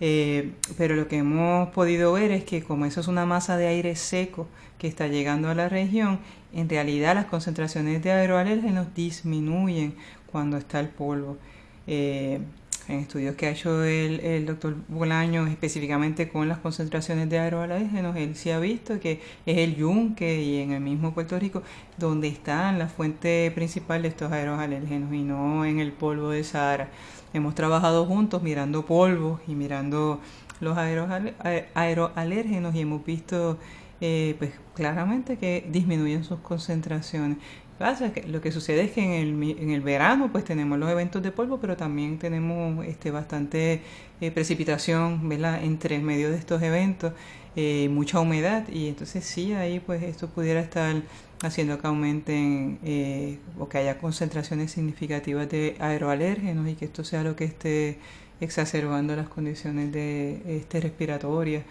Eh, 0.00 0.50
pero 0.76 0.96
lo 0.96 1.06
que 1.06 1.18
hemos 1.18 1.68
podido 1.68 2.12
ver 2.12 2.32
es 2.32 2.42
que 2.42 2.64
como 2.64 2.84
eso 2.84 2.98
es 2.98 3.06
una 3.06 3.24
masa 3.24 3.56
de 3.56 3.68
aire 3.68 3.94
seco 3.94 4.48
que 4.78 4.88
está 4.88 5.06
llegando 5.06 5.48
a 5.48 5.54
la 5.54 5.68
región, 5.68 6.18
en 6.52 6.68
realidad 6.68 7.14
las 7.14 7.26
concentraciones 7.26 8.02
de 8.02 8.10
aeroalérgenos 8.10 8.92
disminuyen 8.96 9.94
cuando 10.26 10.56
está 10.56 10.80
el 10.80 10.88
polvo. 10.88 11.38
Eh, 11.86 12.40
en 12.88 12.98
estudios 12.98 13.36
que 13.36 13.46
ha 13.46 13.50
hecho 13.50 13.84
el, 13.84 14.20
el 14.20 14.46
doctor 14.46 14.76
Bolaño 14.88 15.46
específicamente 15.46 16.28
con 16.28 16.48
las 16.48 16.58
concentraciones 16.58 17.30
de 17.30 17.38
aeroalérgenos, 17.38 18.16
él 18.16 18.34
sí 18.34 18.50
ha 18.50 18.58
visto 18.58 18.98
que 18.98 19.20
es 19.46 19.58
el 19.58 19.76
yunque 19.76 20.42
y 20.42 20.58
en 20.60 20.72
el 20.72 20.80
mismo 20.80 21.14
Puerto 21.14 21.38
Rico 21.38 21.62
donde 21.96 22.28
están 22.28 22.78
la 22.78 22.88
fuente 22.88 23.50
principal 23.54 24.02
de 24.02 24.08
estos 24.08 24.32
aeroalérgenos 24.32 25.12
y 25.12 25.22
no 25.22 25.64
en 25.64 25.78
el 25.78 25.92
polvo 25.92 26.30
de 26.30 26.44
Sahara. 26.44 26.88
Hemos 27.32 27.54
trabajado 27.54 28.04
juntos 28.06 28.42
mirando 28.42 28.84
polvos 28.84 29.40
y 29.46 29.54
mirando 29.54 30.20
los 30.60 30.76
aeroalérgenos 30.76 32.74
y 32.74 32.80
hemos 32.80 33.04
visto 33.04 33.58
eh, 34.04 34.34
pues 34.38 34.50
claramente 34.74 35.36
que 35.36 35.64
disminuyen 35.70 36.24
sus 36.24 36.40
concentraciones 36.40 37.38
pasa 37.78 38.12
que 38.12 38.22
lo 38.28 38.40
que 38.40 38.52
sucede 38.52 38.82
es 38.82 38.92
que 38.92 39.02
en 39.02 39.42
el, 39.42 39.58
en 39.58 39.70
el 39.70 39.80
verano 39.80 40.30
pues 40.30 40.44
tenemos 40.44 40.78
los 40.78 40.90
eventos 40.90 41.22
de 41.22 41.32
polvo, 41.32 41.58
pero 41.60 41.76
también 41.76 42.18
tenemos 42.18 42.84
este 42.86 43.10
bastante 43.10 43.82
eh, 44.20 44.30
precipitación, 44.30 45.28
¿verdad? 45.28 45.62
Entre 45.64 45.98
medio 45.98 46.30
de 46.30 46.36
estos 46.36 46.62
eventos, 46.62 47.12
eh, 47.56 47.88
mucha 47.90 48.20
humedad 48.20 48.68
y 48.68 48.88
entonces 48.88 49.24
sí, 49.24 49.52
ahí 49.52 49.80
pues 49.80 50.02
esto 50.02 50.28
pudiera 50.28 50.60
estar 50.60 51.02
haciendo 51.42 51.78
que 51.78 51.86
aumenten 51.86 52.78
eh, 52.84 53.38
o 53.58 53.68
que 53.68 53.78
haya 53.78 53.98
concentraciones 53.98 54.70
significativas 54.72 55.48
de 55.48 55.76
aeroalérgenos 55.80 56.68
y 56.68 56.74
que 56.74 56.84
esto 56.86 57.04
sea 57.04 57.22
lo 57.22 57.36
que 57.36 57.44
esté 57.44 57.98
exacerbando 58.40 59.14
las 59.16 59.28
condiciones 59.28 59.92
de 59.92 60.42
este 60.46 60.80
respiratorias 60.80 61.64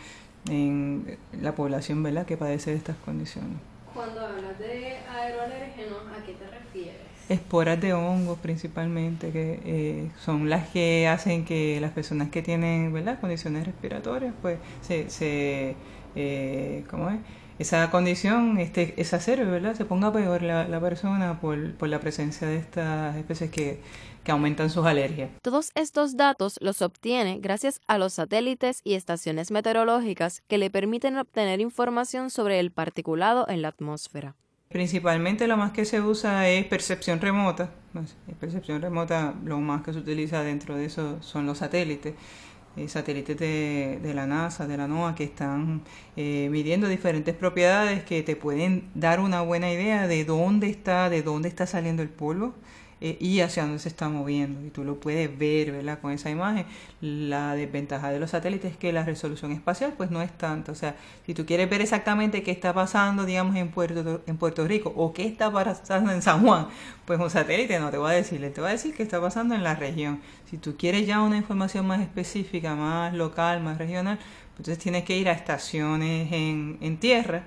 en 0.49 1.17
la 1.41 1.55
población, 1.55 2.03
¿verdad? 2.03 2.25
Que 2.25 2.37
padece 2.37 2.71
de 2.71 2.77
estas 2.77 2.97
condiciones. 2.97 3.70
Cuando 3.93 4.21
hablas 4.25 4.57
de 4.57 4.97
aeroalérgenos, 5.09 5.99
¿a 6.17 6.25
qué 6.25 6.33
te 6.33 6.47
refieres? 6.49 7.01
Esporas 7.29 7.79
de 7.79 7.93
hongos 7.93 8.39
principalmente, 8.39 9.31
que 9.31 9.59
eh, 9.65 10.11
son 10.19 10.49
las 10.49 10.69
que 10.69 11.07
hacen 11.07 11.45
que 11.45 11.79
las 11.81 11.91
personas 11.91 12.29
que 12.29 12.41
tienen 12.41 12.93
¿verdad? 12.93 13.19
condiciones 13.19 13.65
respiratorias, 13.65 14.33
pues 14.41 14.59
se, 14.81 15.09
se 15.09 15.75
eh, 16.15 16.83
¿cómo 16.89 17.09
es? 17.09 17.19
Esa 17.61 17.89
condición 17.91 18.57
este, 18.57 18.93
exacerbe, 18.99 19.45
¿verdad? 19.45 19.75
Se 19.75 19.85
ponga 19.85 20.11
peor 20.11 20.41
la, 20.43 20.67
la 20.67 20.79
persona 20.79 21.39
por, 21.39 21.75
por 21.75 21.89
la 21.89 21.99
presencia 21.99 22.47
de 22.47 22.57
estas 22.57 23.15
especies 23.15 23.49
que 23.49 23.79
que 24.23 24.31
aumentan 24.31 24.69
sus 24.69 24.85
alergias. 24.85 25.31
Todos 25.41 25.71
estos 25.75 26.15
datos 26.15 26.57
los 26.61 26.81
obtiene 26.81 27.39
gracias 27.39 27.81
a 27.87 27.97
los 27.97 28.13
satélites 28.13 28.81
y 28.83 28.93
estaciones 28.93 29.51
meteorológicas 29.51 30.41
que 30.47 30.57
le 30.57 30.69
permiten 30.69 31.17
obtener 31.17 31.59
información 31.59 32.29
sobre 32.29 32.59
el 32.59 32.71
particulado 32.71 33.47
en 33.49 33.61
la 33.61 33.69
atmósfera. 33.69 34.35
Principalmente 34.69 35.47
lo 35.47 35.57
más 35.57 35.71
que 35.71 35.83
se 35.83 35.99
usa 35.99 36.47
es 36.47 36.65
percepción 36.65 37.19
remota. 37.19 37.71
Percepción 38.39 38.81
remota, 38.81 39.35
lo 39.43 39.59
más 39.59 39.81
que 39.81 39.91
se 39.91 39.99
utiliza 39.99 40.43
dentro 40.43 40.77
de 40.77 40.85
eso 40.85 41.21
son 41.21 41.45
los 41.45 41.57
satélites. 41.57 42.15
Eh, 42.77 42.87
satélites 42.87 43.37
de, 43.37 43.99
de, 44.01 44.13
la 44.13 44.25
NASA, 44.27 44.65
de 44.65 44.77
la 44.77 44.87
NOAA, 44.87 45.13
que 45.13 45.25
están 45.25 45.81
eh, 46.15 46.47
midiendo 46.49 46.87
diferentes 46.87 47.35
propiedades 47.35 48.05
que 48.05 48.23
te 48.23 48.37
pueden 48.37 48.89
dar 48.95 49.19
una 49.19 49.41
buena 49.41 49.69
idea 49.69 50.07
de 50.07 50.23
dónde 50.23 50.69
está, 50.69 51.09
de 51.09 51.21
dónde 51.21 51.49
está 51.49 51.67
saliendo 51.67 52.01
el 52.01 52.07
polvo, 52.07 52.53
eh, 53.03 53.17
y 53.19 53.41
hacia 53.41 53.63
dónde 53.63 53.79
se 53.79 53.89
está 53.89 54.09
moviendo. 54.09 54.63
Y 54.63 54.69
tú 54.69 54.83
lo 54.83 54.99
puedes 54.99 55.35
ver, 55.35 55.71
¿verdad? 55.71 55.99
Con 55.99 56.11
esa 56.11 56.29
imagen. 56.29 56.67
La 57.01 57.55
desventaja 57.55 58.11
de 58.11 58.19
los 58.19 58.29
satélites 58.29 58.73
es 58.73 58.77
que 58.77 58.93
la 58.93 59.03
resolución 59.03 59.51
espacial 59.51 59.93
pues 59.97 60.11
no 60.11 60.21
es 60.21 60.31
tanto. 60.37 60.71
O 60.71 60.75
sea, 60.75 60.95
si 61.25 61.33
tú 61.33 61.45
quieres 61.47 61.67
ver 61.67 61.81
exactamente 61.81 62.43
qué 62.43 62.51
está 62.51 62.73
pasando, 62.73 63.25
digamos, 63.25 63.55
en 63.55 63.69
Puerto, 63.69 64.21
en 64.27 64.37
Puerto 64.37 64.67
Rico 64.67 64.93
o 64.95 65.13
qué 65.13 65.25
está 65.25 65.51
pasando 65.51 66.11
en 66.11 66.21
San 66.21 66.41
Juan, 66.41 66.67
pues 67.05 67.19
un 67.19 67.31
satélite 67.31 67.79
no 67.79 67.89
te 67.89 67.97
va 67.97 68.11
a 68.11 68.13
decir, 68.13 68.39
te 68.53 68.61
va 68.61 68.69
a 68.69 68.71
decir 68.71 68.93
qué 68.93 69.01
está 69.01 69.19
pasando 69.19 69.55
en 69.55 69.63
la 69.63 69.75
región. 69.75 70.21
Si 70.49 70.57
tú 70.57 70.77
quieres 70.77 71.07
ya 71.07 71.21
una 71.21 71.37
información 71.37 71.87
más 71.87 72.01
específica, 72.01 72.75
más 72.75 73.15
local, 73.15 73.61
más 73.61 73.79
regional, 73.79 74.19
entonces 74.51 74.77
tienes 74.77 75.05
que 75.05 75.17
ir 75.17 75.27
a 75.27 75.31
estaciones 75.31 76.31
en, 76.31 76.77
en 76.81 76.97
tierra 76.97 77.45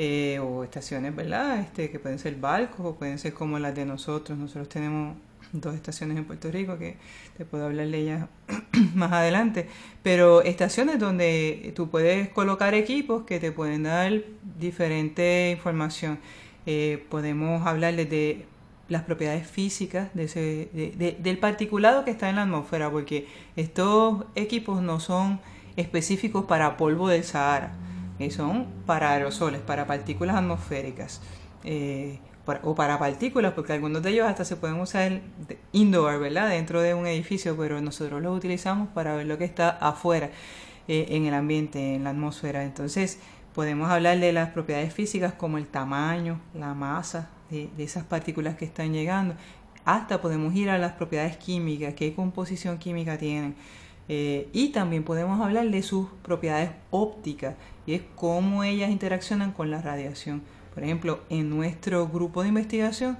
eh, 0.00 0.38
o 0.38 0.62
estaciones, 0.62 1.16
¿verdad? 1.16 1.58
Este, 1.58 1.90
que 1.90 1.98
pueden 1.98 2.20
ser 2.20 2.36
barcos 2.36 2.86
o 2.86 2.94
pueden 2.94 3.18
ser 3.18 3.34
como 3.34 3.58
las 3.58 3.74
de 3.74 3.84
nosotros. 3.84 4.38
Nosotros 4.38 4.68
tenemos 4.68 5.16
dos 5.52 5.74
estaciones 5.74 6.16
en 6.16 6.24
Puerto 6.24 6.52
Rico 6.52 6.78
que 6.78 6.96
te 7.36 7.44
puedo 7.44 7.64
hablar 7.64 7.88
de 7.88 7.98
ellas 7.98 8.28
más 8.94 9.10
adelante, 9.10 9.66
pero 10.04 10.42
estaciones 10.42 11.00
donde 11.00 11.72
tú 11.74 11.90
puedes 11.90 12.28
colocar 12.28 12.74
equipos 12.74 13.24
que 13.24 13.40
te 13.40 13.50
pueden 13.50 13.82
dar 13.82 14.12
diferente 14.60 15.50
información. 15.50 16.20
Eh, 16.64 17.04
podemos 17.08 17.66
hablarles 17.66 18.08
de 18.08 18.46
las 18.88 19.02
propiedades 19.02 19.48
físicas 19.48 20.14
de 20.14 20.24
ese, 20.24 21.16
del 21.18 21.38
particulado 21.38 22.04
que 22.04 22.12
está 22.12 22.30
en 22.30 22.36
la 22.36 22.42
atmósfera, 22.42 22.88
porque 22.88 23.26
estos 23.56 24.26
equipos 24.36 24.80
no 24.80 25.00
son 25.00 25.40
específicos 25.74 26.44
para 26.44 26.76
polvo 26.76 27.08
del 27.08 27.24
Sahara 27.24 27.74
que 28.18 28.30
son 28.30 28.66
para 28.84 29.12
aerosoles, 29.12 29.60
para 29.60 29.86
partículas 29.86 30.36
atmosféricas. 30.36 31.22
Eh, 31.64 32.18
o 32.62 32.74
para 32.74 32.98
partículas, 32.98 33.52
porque 33.52 33.74
algunos 33.74 34.02
de 34.02 34.10
ellos 34.10 34.26
hasta 34.26 34.44
se 34.44 34.56
pueden 34.56 34.80
usar 34.80 35.20
indoor, 35.72 36.18
¿verdad? 36.18 36.48
Dentro 36.48 36.80
de 36.80 36.94
un 36.94 37.06
edificio, 37.06 37.56
pero 37.56 37.80
nosotros 37.80 38.22
los 38.22 38.36
utilizamos 38.36 38.88
para 38.88 39.14
ver 39.14 39.26
lo 39.26 39.36
que 39.36 39.44
está 39.44 39.68
afuera, 39.68 40.30
eh, 40.88 41.06
en 41.10 41.26
el 41.26 41.34
ambiente, 41.34 41.94
en 41.94 42.04
la 42.04 42.10
atmósfera. 42.10 42.64
Entonces, 42.64 43.18
podemos 43.54 43.90
hablar 43.90 44.18
de 44.18 44.32
las 44.32 44.50
propiedades 44.50 44.94
físicas 44.94 45.34
como 45.34 45.58
el 45.58 45.66
tamaño, 45.66 46.40
la 46.54 46.72
masa 46.72 47.28
de, 47.50 47.68
de 47.76 47.84
esas 47.84 48.04
partículas 48.04 48.56
que 48.56 48.64
están 48.64 48.94
llegando. 48.94 49.34
Hasta 49.84 50.22
podemos 50.22 50.54
ir 50.54 50.70
a 50.70 50.78
las 50.78 50.92
propiedades 50.92 51.36
químicas, 51.36 51.94
qué 51.94 52.14
composición 52.14 52.78
química 52.78 53.18
tienen. 53.18 53.56
Eh, 54.08 54.48
y 54.52 54.68
también 54.68 55.04
podemos 55.04 55.40
hablar 55.40 55.70
de 55.70 55.82
sus 55.82 56.08
propiedades 56.22 56.70
ópticas 56.90 57.56
y 57.86 57.94
es 57.94 58.02
cómo 58.16 58.64
ellas 58.64 58.90
interaccionan 58.90 59.52
con 59.52 59.70
la 59.70 59.82
radiación. 59.82 60.42
Por 60.74 60.84
ejemplo, 60.84 61.20
en 61.28 61.50
nuestro 61.50 62.08
grupo 62.08 62.42
de 62.42 62.48
investigación, 62.48 63.18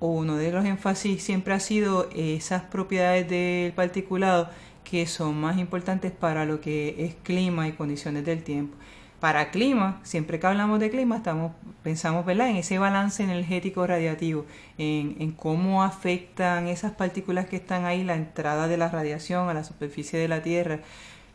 uno 0.00 0.36
de 0.36 0.52
los 0.52 0.64
énfasis 0.64 1.22
siempre 1.22 1.54
ha 1.54 1.60
sido 1.60 2.08
esas 2.14 2.62
propiedades 2.62 3.28
del 3.28 3.72
particulado 3.72 4.48
que 4.84 5.06
son 5.06 5.40
más 5.40 5.58
importantes 5.58 6.12
para 6.12 6.44
lo 6.44 6.60
que 6.60 7.04
es 7.04 7.14
clima 7.22 7.66
y 7.66 7.72
condiciones 7.72 8.24
del 8.24 8.42
tiempo 8.42 8.76
para 9.20 9.50
clima, 9.50 10.00
siempre 10.04 10.38
que 10.38 10.46
hablamos 10.46 10.78
de 10.78 10.90
clima, 10.90 11.16
estamos, 11.16 11.52
pensamos 11.82 12.24
¿verdad? 12.24 12.50
en 12.50 12.56
ese 12.56 12.78
balance 12.78 13.22
energético 13.22 13.86
radiativo, 13.86 14.46
en, 14.78 15.32
cómo 15.32 15.82
afectan 15.82 16.68
esas 16.68 16.92
partículas 16.92 17.46
que 17.46 17.56
están 17.56 17.84
ahí 17.84 18.04
la 18.04 18.14
entrada 18.14 18.68
de 18.68 18.76
la 18.76 18.88
radiación 18.88 19.48
a 19.48 19.54
la 19.54 19.64
superficie 19.64 20.18
de 20.18 20.28
la 20.28 20.42
Tierra, 20.42 20.80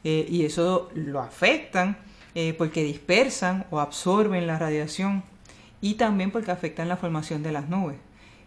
eh, 0.05 0.25
y 0.29 0.45
eso 0.45 0.89
lo 0.95 1.19
afectan 1.19 1.97
eh, 2.35 2.53
porque 2.57 2.83
dispersan 2.83 3.65
o 3.69 3.79
absorben 3.79 4.47
la 4.47 4.57
radiación 4.57 5.23
y 5.81 5.95
también 5.95 6.31
porque 6.31 6.51
afectan 6.51 6.87
la 6.89 6.97
formación 6.97 7.43
de 7.43 7.51
las 7.51 7.69
nubes. 7.69 7.97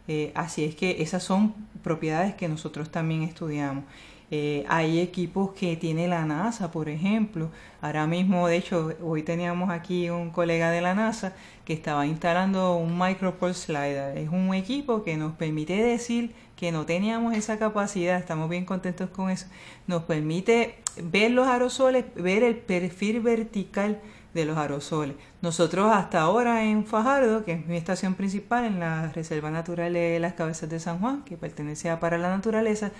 Eh, 0.08 0.32
así 0.34 0.64
es 0.64 0.74
que 0.74 1.02
esas 1.02 1.22
son 1.22 1.54
propiedades 1.82 2.34
que 2.34 2.48
nosotros 2.48 2.90
también 2.90 3.22
estudiamos. 3.22 3.84
Eh, 4.30 4.64
hay 4.68 4.98
equipos 4.98 5.52
que 5.52 5.76
tiene 5.76 6.08
la 6.08 6.24
NASA, 6.24 6.72
por 6.72 6.88
ejemplo. 6.88 7.50
Ahora 7.80 8.06
mismo, 8.06 8.48
de 8.48 8.56
hecho, 8.56 8.92
hoy 9.02 9.22
teníamos 9.22 9.70
aquí 9.70 10.10
un 10.10 10.30
colega 10.30 10.70
de 10.70 10.80
la 10.80 10.94
NASA 10.94 11.32
que 11.64 11.72
estaba 11.72 12.06
instalando 12.06 12.76
un 12.76 12.98
Micropulse 12.98 13.66
Slider. 13.66 14.18
Es 14.18 14.28
un 14.28 14.52
equipo 14.54 15.04
que 15.04 15.16
nos 15.16 15.32
permite 15.34 15.74
decir 15.76 16.34
que 16.56 16.72
no 16.72 16.86
teníamos 16.86 17.36
esa 17.36 17.58
capacidad, 17.58 18.18
estamos 18.18 18.48
bien 18.48 18.64
contentos 18.64 19.10
con 19.10 19.30
eso. 19.30 19.46
Nos 19.86 20.02
permite 20.04 20.78
ver 21.02 21.30
los 21.30 21.46
aerosoles, 21.46 22.04
ver 22.16 22.42
el 22.42 22.56
perfil 22.56 23.20
vertical 23.20 24.00
de 24.34 24.44
los 24.44 24.56
aerosoles. 24.58 25.16
Nosotros 25.40 25.90
hasta 25.92 26.20
ahora 26.20 26.64
en 26.64 26.84
Fajardo, 26.84 27.44
que 27.44 27.52
es 27.52 27.66
mi 27.66 27.76
estación 27.76 28.14
principal 28.14 28.64
en 28.64 28.80
la 28.80 29.12
Reserva 29.12 29.50
Natural 29.50 29.92
de 29.92 30.18
las 30.18 30.34
Cabezas 30.34 30.68
de 30.68 30.80
San 30.80 30.98
Juan, 30.98 31.22
que 31.24 31.36
pertenece 31.36 31.90
a 31.90 32.00
Para 32.00 32.18
la 32.18 32.28
Naturaleza, 32.28 32.90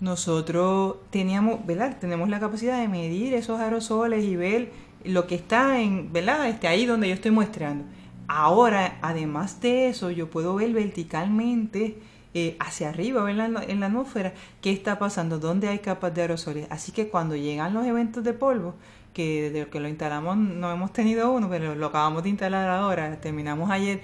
nosotros 0.00 0.96
teníamos, 1.10 1.64
¿verdad? 1.66 1.96
Tenemos 1.98 2.28
la 2.28 2.40
capacidad 2.40 2.80
de 2.80 2.88
medir 2.88 3.34
esos 3.34 3.60
aerosoles 3.60 4.24
y 4.24 4.36
ver 4.36 4.70
lo 5.04 5.26
que 5.26 5.36
está 5.36 5.80
en, 5.80 6.12
¿verdad? 6.12 6.48
Este, 6.48 6.68
ahí 6.68 6.86
donde 6.86 7.08
yo 7.08 7.14
estoy 7.14 7.30
muestrando. 7.30 7.84
Ahora, 8.28 8.98
además 9.02 9.60
de 9.60 9.88
eso, 9.88 10.10
yo 10.10 10.28
puedo 10.28 10.56
ver 10.56 10.72
verticalmente 10.72 11.98
eh, 12.34 12.54
hacia 12.60 12.90
arriba 12.90 13.22
¿verdad? 13.24 13.64
En, 13.66 13.80
la, 13.80 13.86
atmósfera 13.86 14.34
qué 14.60 14.70
está 14.70 14.98
pasando, 14.98 15.38
dónde 15.38 15.68
hay 15.68 15.78
capas 15.78 16.14
de 16.14 16.22
aerosoles. 16.22 16.66
Así 16.70 16.92
que 16.92 17.08
cuando 17.08 17.36
llegan 17.36 17.72
los 17.72 17.86
eventos 17.86 18.24
de 18.24 18.34
polvo, 18.34 18.74
que 19.14 19.50
desde 19.50 19.70
que 19.70 19.80
lo 19.80 19.88
instalamos 19.88 20.36
no 20.36 20.70
hemos 20.70 20.92
tenido 20.92 21.32
uno, 21.32 21.48
pero 21.48 21.74
lo 21.74 21.86
acabamos 21.86 22.24
de 22.24 22.28
instalar 22.28 22.68
ahora, 22.68 23.18
terminamos 23.22 23.70
ayer, 23.70 24.02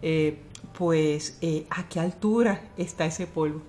eh, 0.00 0.38
pues 0.78 1.36
eh, 1.42 1.66
a 1.68 1.86
qué 1.88 2.00
altura 2.00 2.62
está 2.78 3.04
ese 3.04 3.26
polvo, 3.26 3.60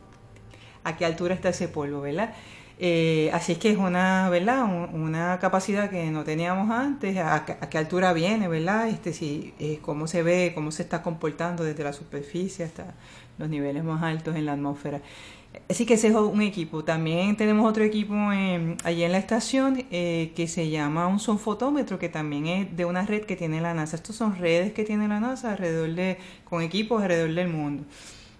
a 0.85 0.95
qué 0.95 1.05
altura 1.05 1.35
está 1.35 1.49
ese 1.49 1.67
polvo, 1.67 2.01
¿verdad? 2.01 2.33
Eh, 2.77 3.29
así 3.33 3.53
es 3.53 3.57
que 3.57 3.71
es 3.71 3.77
una, 3.77 4.29
¿verdad? 4.29 4.65
una 4.93 5.39
capacidad 5.39 5.89
que 5.89 6.11
no 6.11 6.23
teníamos 6.25 6.69
antes, 6.71 7.17
a, 7.17 7.45
qué 7.45 7.77
altura 7.77 8.11
viene, 8.13 8.47
¿verdad? 8.47 8.89
Este, 8.89 9.13
si, 9.13 9.53
eh, 9.59 9.79
cómo 9.81 10.07
se 10.07 10.23
ve, 10.23 10.51
cómo 10.53 10.71
se 10.71 10.83
está 10.83 11.01
comportando 11.01 11.63
desde 11.63 11.83
la 11.83 11.93
superficie 11.93 12.65
hasta 12.65 12.93
los 13.37 13.49
niveles 13.49 13.83
más 13.83 14.03
altos 14.03 14.35
en 14.35 14.45
la 14.45 14.53
atmósfera. 14.53 15.01
Así 15.69 15.85
que 15.85 15.93
ese 15.95 16.09
es 16.09 16.15
un 16.15 16.41
equipo. 16.41 16.83
También 16.83 17.37
tenemos 17.37 17.69
otro 17.69 17.83
equipo 17.83 18.13
allí 18.83 19.03
en 19.03 19.11
la 19.11 19.17
estación 19.17 19.85
eh, 19.91 20.33
que 20.35 20.47
se 20.49 20.69
llama 20.69 21.07
un 21.07 21.19
sonfotómetro, 21.19 21.97
que 21.97 22.09
también 22.09 22.47
es 22.47 22.75
de 22.75 22.83
una 22.83 23.05
red 23.05 23.23
que 23.23 23.37
tiene 23.37 23.61
la 23.61 23.73
NASA. 23.73 23.95
Estos 23.95 24.17
son 24.17 24.37
redes 24.37 24.73
que 24.73 24.83
tiene 24.83 25.07
la 25.07 25.21
NASA 25.21 25.51
alrededor 25.51 25.93
de, 25.95 26.17
con 26.43 26.61
equipos 26.61 27.01
alrededor 27.01 27.33
del 27.33 27.47
mundo. 27.47 27.83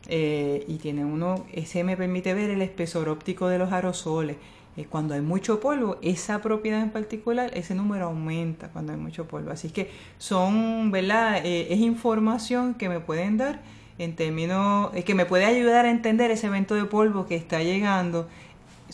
Eh, 0.08 0.64
y 0.68 0.78
tiene 0.78 1.04
uno, 1.04 1.46
ese 1.52 1.84
me 1.84 1.98
permite 1.98 2.34
ver 2.34 2.50
el 2.50 2.62
espesor 2.62 3.10
óptico 3.10 3.48
de 3.48 3.58
los 3.58 3.72
aerosoles. 3.72 4.38
Eh, 4.78 4.86
cuando 4.90 5.14
hay 5.14 5.22
mucho 5.22 5.60
polvo, 5.60 5.98
esa 6.02 6.42
propiedad 6.42 6.82
en 6.82 6.92
particular, 6.92 7.50
ese 7.54 7.76
número 7.76 8.06
aumenta 8.06 8.70
cuando 8.70 8.92
hay 8.92 9.00
mucho 9.00 9.28
polvo. 9.28 9.52
Así 9.52 9.70
que 9.70 9.90
son, 10.18 10.92
¿verdad? 10.92 11.46
Eh, 11.46 11.74
es 11.74 11.80
información 11.80 12.74
que 12.74 12.90
me 12.90 13.00
pueden 13.00 13.38
dar 13.38 13.62
en 13.98 14.16
términos, 14.16 14.92
que 15.06 15.16
me 15.16 15.26
puede 15.26 15.46
ayudar 15.46 15.86
a 15.86 15.90
entender 15.90 16.30
ese 16.30 16.48
evento 16.48 16.76
de 16.76 16.84
polvo 16.84 17.26
que 17.26 17.36
está 17.36 17.64
llegando, 17.64 18.28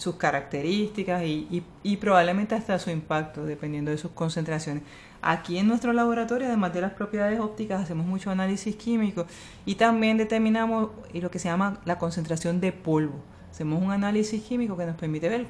sus 0.01 0.15
características 0.15 1.21
y, 1.23 1.63
y 1.83 1.97
probablemente 1.97 2.55
hasta 2.55 2.79
su 2.79 2.89
impacto, 2.89 3.45
dependiendo 3.45 3.91
de 3.91 3.99
sus 3.99 4.09
concentraciones. 4.11 4.81
Aquí 5.21 5.59
en 5.59 5.67
nuestro 5.67 5.93
laboratorio, 5.93 6.47
además 6.47 6.73
de 6.73 6.81
las 6.81 6.93
propiedades 6.93 7.39
ópticas, 7.39 7.83
hacemos 7.83 8.07
mucho 8.07 8.31
análisis 8.31 8.75
químico 8.75 9.27
y 9.63 9.75
también 9.75 10.17
determinamos 10.17 10.89
lo 11.13 11.29
que 11.29 11.37
se 11.37 11.49
llama 11.49 11.79
la 11.85 11.99
concentración 11.99 12.59
de 12.59 12.71
polvo. 12.71 13.19
Hacemos 13.51 13.79
un 13.79 13.91
análisis 13.91 14.41
químico 14.41 14.75
que 14.75 14.87
nos 14.87 14.95
permite 14.95 15.29
ver 15.29 15.45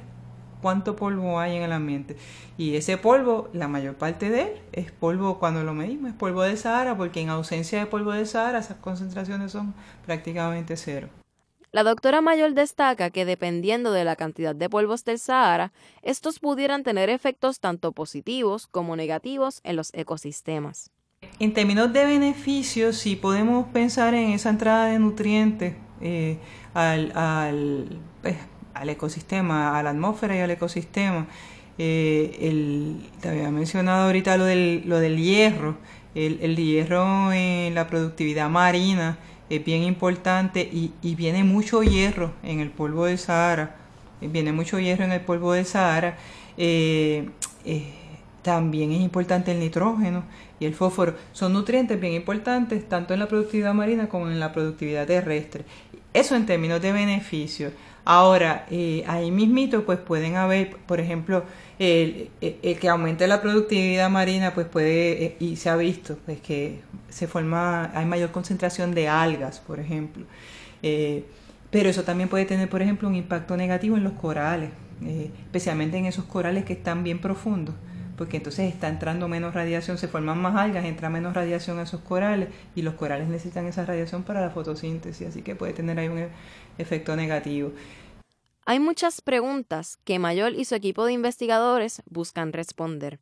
cuánto 0.60 0.96
polvo 0.96 1.40
hay 1.40 1.56
en 1.56 1.62
el 1.62 1.72
ambiente. 1.72 2.18
Y 2.58 2.76
ese 2.76 2.98
polvo, 2.98 3.48
la 3.54 3.68
mayor 3.68 3.94
parte 3.94 4.28
de 4.28 4.42
él 4.42 4.60
es 4.72 4.92
polvo, 4.92 5.38
cuando 5.38 5.64
lo 5.64 5.72
medimos, 5.72 6.10
es 6.10 6.16
polvo 6.16 6.42
de 6.42 6.58
Sahara, 6.58 6.94
porque 6.94 7.22
en 7.22 7.30
ausencia 7.30 7.78
de 7.78 7.86
polvo 7.86 8.12
de 8.12 8.26
Sahara 8.26 8.58
esas 8.58 8.76
concentraciones 8.76 9.52
son 9.52 9.72
prácticamente 10.04 10.76
cero. 10.76 11.08
La 11.72 11.84
doctora 11.84 12.20
Mayor 12.20 12.52
destaca 12.52 13.08
que 13.08 13.24
dependiendo 13.24 13.92
de 13.92 14.04
la 14.04 14.14
cantidad 14.14 14.54
de 14.54 14.68
polvos 14.68 15.06
del 15.06 15.18
Sahara, 15.18 15.72
estos 16.02 16.38
pudieran 16.38 16.82
tener 16.82 17.08
efectos 17.08 17.60
tanto 17.60 17.92
positivos 17.92 18.66
como 18.66 18.94
negativos 18.94 19.62
en 19.64 19.76
los 19.76 19.88
ecosistemas. 19.94 20.90
En 21.38 21.54
términos 21.54 21.90
de 21.94 22.04
beneficios, 22.04 22.98
si 22.98 23.16
podemos 23.16 23.68
pensar 23.68 24.12
en 24.12 24.32
esa 24.32 24.50
entrada 24.50 24.86
de 24.88 24.98
nutrientes 24.98 25.74
eh, 26.02 26.36
pues, 26.74 28.36
al, 28.74 28.88
ecosistema, 28.90 29.78
a 29.78 29.82
la 29.82 29.90
atmósfera 29.90 30.36
y 30.36 30.40
al 30.40 30.50
ecosistema. 30.50 31.26
Eh, 31.78 32.98
te 33.22 33.30
había 33.30 33.50
mencionado 33.50 34.04
ahorita 34.08 34.36
lo 34.36 34.44
del, 34.44 34.82
lo 34.84 34.98
del 34.98 35.16
hierro, 35.16 35.78
el 36.14 36.54
hierro 36.54 37.32
en 37.32 37.74
la 37.74 37.86
productividad 37.86 38.50
marina 38.50 39.16
es 39.50 39.64
bien 39.64 39.82
importante 39.82 40.60
y, 40.60 40.92
viene 41.14 41.44
mucho 41.44 41.82
hierro 41.82 42.32
en 42.42 42.60
el 42.60 42.70
polvo 42.70 43.04
de 43.06 43.16
Sahara, 43.16 43.76
viene 44.20 44.52
mucho 44.52 44.78
hierro 44.78 45.04
en 45.04 45.12
el 45.12 45.20
polvo 45.20 45.52
de 45.52 45.64
Sahara. 45.64 46.16
Eh, 46.56 47.28
eh, 47.64 47.84
también 48.42 48.92
es 48.92 49.00
importante 49.00 49.52
el 49.52 49.60
nitrógeno 49.60 50.24
y 50.58 50.66
el 50.66 50.74
fósforo. 50.74 51.14
Son 51.32 51.52
nutrientes 51.52 52.00
bien 52.00 52.12
importantes 52.14 52.88
tanto 52.88 53.14
en 53.14 53.20
la 53.20 53.28
productividad 53.28 53.72
marina 53.72 54.08
como 54.08 54.28
en 54.28 54.40
la 54.40 54.52
productividad 54.52 55.06
terrestre. 55.06 55.64
Eso 56.12 56.36
en 56.36 56.46
términos 56.46 56.82
de 56.82 56.92
beneficio. 56.92 57.70
Ahora, 58.04 58.66
eh, 58.70 59.04
ahí 59.06 59.30
mismito, 59.30 59.84
pues 59.84 59.98
pueden 59.98 60.36
haber, 60.36 60.76
por 60.76 60.98
ejemplo, 61.00 61.44
el, 61.78 62.30
que 62.80 62.88
aumente 62.88 63.26
la 63.26 63.40
productividad 63.40 64.10
marina, 64.10 64.54
pues 64.54 64.66
puede, 64.66 65.24
eh, 65.24 65.36
y 65.40 65.56
se 65.56 65.68
ha 65.68 65.76
visto, 65.76 66.18
pues 66.24 66.40
que 66.40 66.80
se 67.08 67.26
forma, 67.26 67.90
hay 67.94 68.06
mayor 68.06 68.30
concentración 68.30 68.94
de 68.94 69.08
algas, 69.08 69.60
por 69.60 69.80
ejemplo. 69.80 70.24
Eh, 70.82 71.24
pero 71.70 71.88
eso 71.88 72.04
también 72.04 72.28
puede 72.28 72.44
tener, 72.44 72.68
por 72.68 72.82
ejemplo, 72.82 73.08
un 73.08 73.14
impacto 73.14 73.56
negativo 73.56 73.96
en 73.96 74.04
los 74.04 74.12
corales, 74.12 74.70
eh, 75.04 75.30
especialmente 75.44 75.96
en 75.96 76.06
esos 76.06 76.26
corales 76.26 76.64
que 76.64 76.74
están 76.74 77.02
bien 77.02 77.18
profundos, 77.18 77.74
porque 78.18 78.36
entonces 78.36 78.72
está 78.72 78.88
entrando 78.88 79.26
menos 79.26 79.54
radiación, 79.54 79.96
se 79.96 80.06
forman 80.06 80.38
más 80.38 80.54
algas, 80.54 80.84
entra 80.84 81.08
menos 81.08 81.34
radiación 81.34 81.78
a 81.78 81.82
esos 81.82 82.02
corales 82.02 82.48
y 82.74 82.82
los 82.82 82.94
corales 82.94 83.26
necesitan 83.26 83.66
esa 83.66 83.86
radiación 83.86 84.22
para 84.22 84.42
la 84.42 84.50
fotosíntesis, 84.50 85.28
así 85.28 85.42
que 85.42 85.56
puede 85.56 85.72
tener 85.72 85.98
ahí 85.98 86.08
un 86.08 86.28
efecto 86.78 87.16
negativo. 87.16 87.72
Hay 88.64 88.78
muchas 88.78 89.20
preguntas 89.20 89.98
que 90.04 90.18
Mayol 90.18 90.54
y 90.54 90.64
su 90.64 90.74
equipo 90.74 91.04
de 91.04 91.12
investigadores 91.12 92.02
buscan 92.08 92.52
responder. 92.52 93.18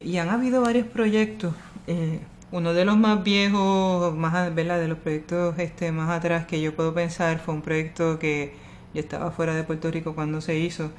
Y 0.00 0.16
han 0.16 0.30
habido 0.30 0.62
varios 0.62 0.86
proyectos. 0.86 1.54
Eh, 1.86 2.20
uno 2.52 2.72
de 2.74 2.84
los 2.84 2.96
más 2.96 3.22
viejos, 3.22 4.14
más 4.14 4.54
¿verdad? 4.54 4.80
de 4.80 4.88
los 4.88 4.98
proyectos 4.98 5.58
este, 5.58 5.92
más 5.92 6.10
atrás 6.10 6.46
que 6.46 6.60
yo 6.60 6.74
puedo 6.74 6.92
pensar 6.92 7.38
fue 7.38 7.54
un 7.54 7.62
proyecto 7.62 8.18
que 8.18 8.54
yo 8.92 9.00
estaba 9.00 9.30
fuera 9.30 9.54
de 9.54 9.62
Puerto 9.62 9.90
Rico 9.90 10.14
cuando 10.14 10.40
se 10.40 10.58
hizo, 10.58 10.90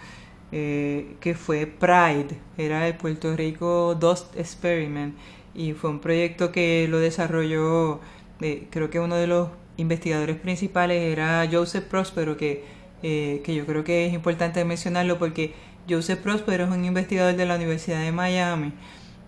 eh, 0.54 1.16
que 1.20 1.36
fue 1.36 1.66
Pride, 1.66 2.40
era 2.58 2.88
el 2.88 2.96
Puerto 2.96 3.36
Rico 3.36 3.96
Dust 3.96 4.36
Experiment 4.38 5.16
y 5.54 5.74
fue 5.74 5.90
un 5.90 6.00
proyecto 6.00 6.52
que 6.54 6.88
lo 6.90 7.00
desarrolló, 7.00 8.00
eh, 8.40 8.68
creo 8.70 8.90
que 8.90 9.00
uno 9.00 9.16
de 9.16 9.28
los 9.28 9.50
investigadores 9.82 10.38
principales 10.38 11.02
era 11.12 11.48
Joseph 11.52 11.86
Prospero, 11.86 12.38
que 12.38 12.82
eh, 13.04 13.42
que 13.44 13.56
yo 13.56 13.66
creo 13.66 13.84
que 13.84 14.06
es 14.06 14.14
importante 14.14 14.64
mencionarlo 14.64 15.18
porque 15.18 15.56
Joseph 15.90 16.20
Prospero 16.20 16.66
es 16.66 16.70
un 16.70 16.86
investigador 16.86 17.36
de 17.36 17.46
la 17.48 17.56
Universidad 17.56 18.02
de 18.02 18.12
Miami 18.12 18.74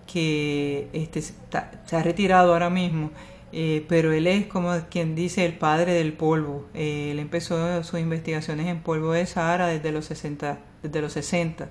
que 0.05 0.89
este, 0.93 1.21
se 1.23 1.95
ha 1.95 2.03
retirado 2.03 2.53
ahora 2.53 2.69
mismo, 2.69 3.09
eh, 3.51 3.83
pero 3.89 4.11
él 4.13 4.27
es 4.27 4.45
como 4.45 4.71
quien 4.91 5.15
dice 5.15 5.43
el 5.45 5.53
padre 5.53 5.93
del 5.93 6.13
polvo. 6.13 6.67
Eh, 6.75 7.09
él 7.11 7.19
empezó 7.19 7.83
sus 7.83 7.99
investigaciones 7.99 8.67
en 8.67 8.81
polvo 8.81 9.13
de 9.13 9.25
Sahara 9.25 9.67
desde 9.67 9.91
los 9.91 10.05
60, 10.05 10.59
desde 10.83 11.01
los 11.01 11.13
60 11.13 11.69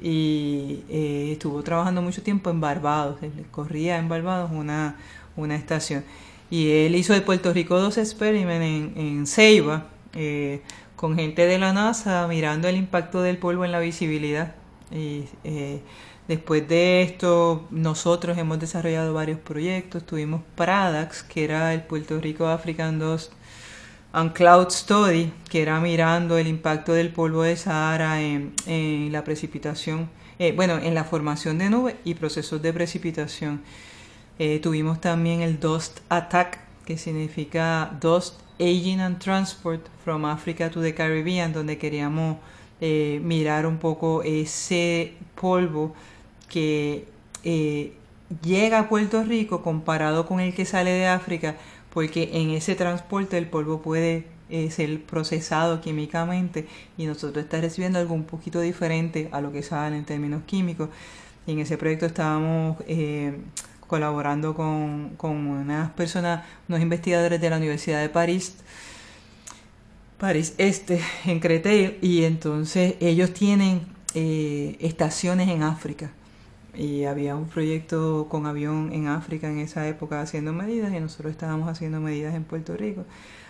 y 0.00 0.84
estuvo 1.32 1.62
trabajando 1.64 2.02
mucho 2.02 2.22
tiempo 2.22 2.50
en 2.50 2.60
Barbados, 2.60 3.18
corría 3.50 3.98
en 3.98 4.08
Barbados 4.08 4.50
una, 4.52 4.96
una 5.36 5.56
estación. 5.56 6.04
Y 6.50 6.70
él 6.70 6.94
hizo 6.94 7.14
el 7.14 7.22
Puerto 7.22 7.52
Rico 7.52 7.78
2 7.78 7.98
Experiment 7.98 8.62
en, 8.62 8.92
en 8.96 9.26
Ceiba, 9.26 9.86
con 10.96 11.14
gente 11.16 11.46
de 11.46 11.58
la 11.58 11.72
NASA 11.72 12.26
mirando 12.26 12.68
el 12.68 12.76
impacto 12.76 13.22
del 13.22 13.38
polvo 13.38 13.64
en 13.64 13.72
la 13.72 13.78
visibilidad. 13.78 14.54
Y 14.90 15.24
eh, 15.44 15.80
después 16.26 16.66
de 16.68 17.02
esto, 17.02 17.66
nosotros 17.70 18.38
hemos 18.38 18.58
desarrollado 18.58 19.14
varios 19.14 19.38
proyectos. 19.38 20.04
Tuvimos 20.04 20.42
PRADAX, 20.56 21.22
que 21.22 21.44
era 21.44 21.74
el 21.74 21.82
Puerto 21.82 22.20
Rico 22.20 22.46
African 22.46 22.98
Dust 22.98 23.32
and 24.12 24.32
Cloud 24.32 24.70
Study, 24.70 25.32
que 25.48 25.62
era 25.62 25.80
mirando 25.80 26.38
el 26.38 26.46
impacto 26.46 26.92
del 26.92 27.10
polvo 27.10 27.42
de 27.42 27.56
Sahara 27.56 28.20
en, 28.20 29.12
la 29.12 29.22
precipitación, 29.24 30.10
eh, 30.38 30.52
bueno, 30.52 30.78
en 30.78 30.94
la 30.94 31.04
formación 31.04 31.58
de 31.58 31.70
nubes 31.70 31.94
y 32.04 32.14
procesos 32.14 32.60
de 32.62 32.72
precipitación. 32.72 33.60
Eh, 34.38 34.60
tuvimos 34.60 35.00
también 35.00 35.40
el 35.40 35.58
Dust 35.58 36.00
Attack, 36.08 36.60
que 36.84 36.96
significa 36.96 37.96
Dust 38.00 38.40
Aging 38.60 39.00
and 39.00 39.18
Transport 39.18 39.86
from 40.04 40.24
Africa 40.24 40.70
to 40.70 40.80
the 40.80 40.94
Caribbean, 40.94 41.52
donde 41.52 41.78
queríamos 41.78 42.36
eh, 42.80 43.20
mirar 43.24 43.66
un 43.66 43.78
poco 43.78 44.22
ese 44.22 45.14
polvo 45.40 45.94
que 46.48 47.06
eh, 47.44 47.92
llega 48.42 48.78
a 48.78 48.88
Puerto 48.88 49.24
Rico 49.24 49.62
comparado 49.62 50.26
con 50.26 50.40
el 50.40 50.54
que 50.54 50.64
sale 50.64 50.90
de 50.90 51.06
África, 51.06 51.56
porque 51.92 52.30
en 52.34 52.50
ese 52.50 52.74
transporte 52.74 53.38
el 53.38 53.46
polvo 53.46 53.82
puede 53.82 54.26
eh, 54.50 54.70
ser 54.70 55.02
procesado 55.02 55.80
químicamente 55.80 56.66
y 56.96 57.06
nosotros 57.06 57.44
está 57.44 57.60
recibiendo 57.60 57.98
algo 57.98 58.14
un 58.14 58.24
poquito 58.24 58.60
diferente 58.60 59.28
a 59.32 59.40
lo 59.40 59.52
que 59.52 59.62
sale 59.62 59.96
en 59.96 60.04
términos 60.04 60.42
químicos. 60.46 60.88
Y 61.46 61.52
en 61.52 61.60
ese 61.60 61.78
proyecto 61.78 62.06
estábamos 62.06 62.76
colaborando 63.88 64.54
con, 64.54 65.14
con 65.16 65.34
unas 65.34 65.90
personas, 65.90 66.44
unos 66.68 66.80
investigadores 66.80 67.40
de 67.40 67.50
la 67.50 67.56
Universidad 67.56 68.00
de 68.00 68.08
París. 68.08 68.54
París 70.18 70.54
Este, 70.58 71.00
en 71.24 71.40
Créteil, 71.40 71.98
y 72.00 72.22
entonces 72.22 72.94
ellos 73.00 73.32
tienen 73.32 73.80
eh, 74.14 74.76
estaciones 74.80 75.48
en 75.48 75.64
África. 75.64 76.10
Y 76.74 77.04
había 77.04 77.34
un 77.34 77.48
proyecto 77.48 78.28
con 78.28 78.46
avión 78.46 78.92
en 78.92 79.08
África 79.08 79.48
en 79.48 79.58
esa 79.58 79.88
época 79.88 80.20
haciendo 80.20 80.52
medidas 80.52 80.92
y 80.92 81.00
nosotros 81.00 81.32
estábamos 81.32 81.68
haciendo 81.68 82.00
medidas 82.00 82.34
en 82.34 82.44
Puerto 82.44 82.76
Rico. 82.76 83.04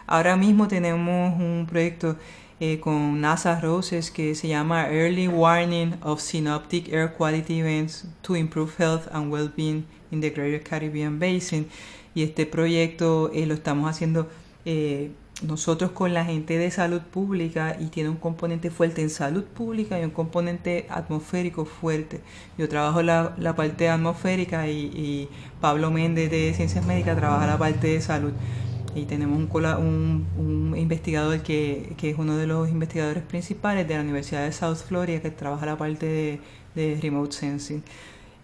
Ahora 0.07 0.37
mismo 0.37 0.69
tenemos 0.69 1.39
un 1.39 1.67
proyecto 1.69 2.17
eh, 2.61 2.81
con 2.81 3.21
NASA 3.21 3.61
Roses 3.61 4.11
que 4.11 4.35
se 4.35 4.49
llama 4.49 4.89
Early 4.91 5.29
Warning 5.29 5.95
of 6.03 6.21
Synoptic 6.21 6.93
Air 6.93 7.13
Quality 7.13 7.61
Events 7.61 8.07
to 8.23 8.37
Improve 8.37 8.73
Health 8.79 9.09
and 9.13 9.33
Well-being 9.33 9.85
in 10.11 10.21
the 10.21 10.31
Greater 10.31 10.63
Caribbean 10.63 11.19
Basin. 11.19 11.69
Y 12.15 12.23
este 12.23 12.47
proyecto 12.47 13.31
eh, 13.33 13.47
lo 13.47 13.55
estamos 13.55 13.89
haciendo 13.89 14.29
eh, 14.65 15.13
nosotros 15.43 15.93
con 15.93 16.15
la 16.15 16.25
gente 16.25 16.59
de 16.59 16.71
salud 16.71 17.01
pública 17.01 17.77
y 17.79 17.87
tiene 17.87 18.09
un 18.09 18.17
componente 18.17 18.71
fuerte 18.71 19.03
en 19.03 19.11
salud 19.11 19.45
pública 19.45 20.01
y 20.01 20.05
un 20.05 20.11
componente 20.11 20.87
atmosférico 20.91 21.65
fuerte. 21.65 22.21
Yo 22.57 22.69
trabajo 22.69 23.03
la, 23.03 23.37
la 23.39 23.55
parte 23.55 23.89
atmosférica 23.89 24.69
y, 24.69 24.87
y 24.87 25.29
Pablo 25.61 25.93
Méndez 25.93 26.31
de 26.31 26.53
Ciencias 26.55 26.85
Médicas 26.85 27.17
trabaja 27.17 27.47
la 27.47 27.57
parte 27.57 27.87
de 27.87 28.01
salud 28.01 28.33
y 28.99 29.05
tenemos 29.05 29.39
un, 29.39 30.27
un, 30.37 30.77
investigador 30.77 31.43
que, 31.43 31.95
que, 31.97 32.11
es 32.11 32.19
uno 32.19 32.37
de 32.37 32.47
los 32.47 32.69
investigadores 32.69 33.23
principales 33.23 33.87
de 33.89 33.95
la 33.95 34.01
Universidad 34.01 34.45
de 34.45 34.53
South 34.53 34.77
Florida 34.77 35.21
que 35.21 35.31
trabaja 35.31 35.67
la 35.67 35.77
parte 35.77 36.41
de, 36.75 36.99
remote 37.01 37.33
sensing. 37.33 37.83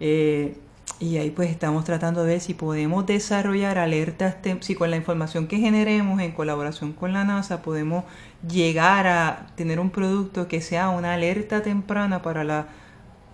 Eh, 0.01 0.57
y 1.01 1.19
ahí 1.19 1.31
pues 1.31 1.51
estamos 1.51 1.85
tratando 1.85 2.23
de 2.23 2.35
ver 2.35 2.41
si 2.41 2.55
podemos 2.55 3.07
desarrollar 3.07 3.79
alertas, 3.79 4.37
si 4.61 4.75
con 4.75 4.91
la 4.91 4.97
información 4.97 5.47
que 5.47 5.59
generemos 5.59 6.21
en 6.21 6.33
colaboración 6.33 6.93
con 6.93 7.13
la 7.13 7.25
NASA 7.25 7.63
podemos 7.63 8.05
llegar 8.49 9.07
a 9.07 9.47
tener 9.57 9.81
un 9.81 9.91
producto 9.91 10.49
que 10.49 10.61
sea 10.61 10.91
una 10.91 11.15
alerta 11.15 11.63
temprana 11.63 12.23
para 12.23 12.45
la 12.45 12.69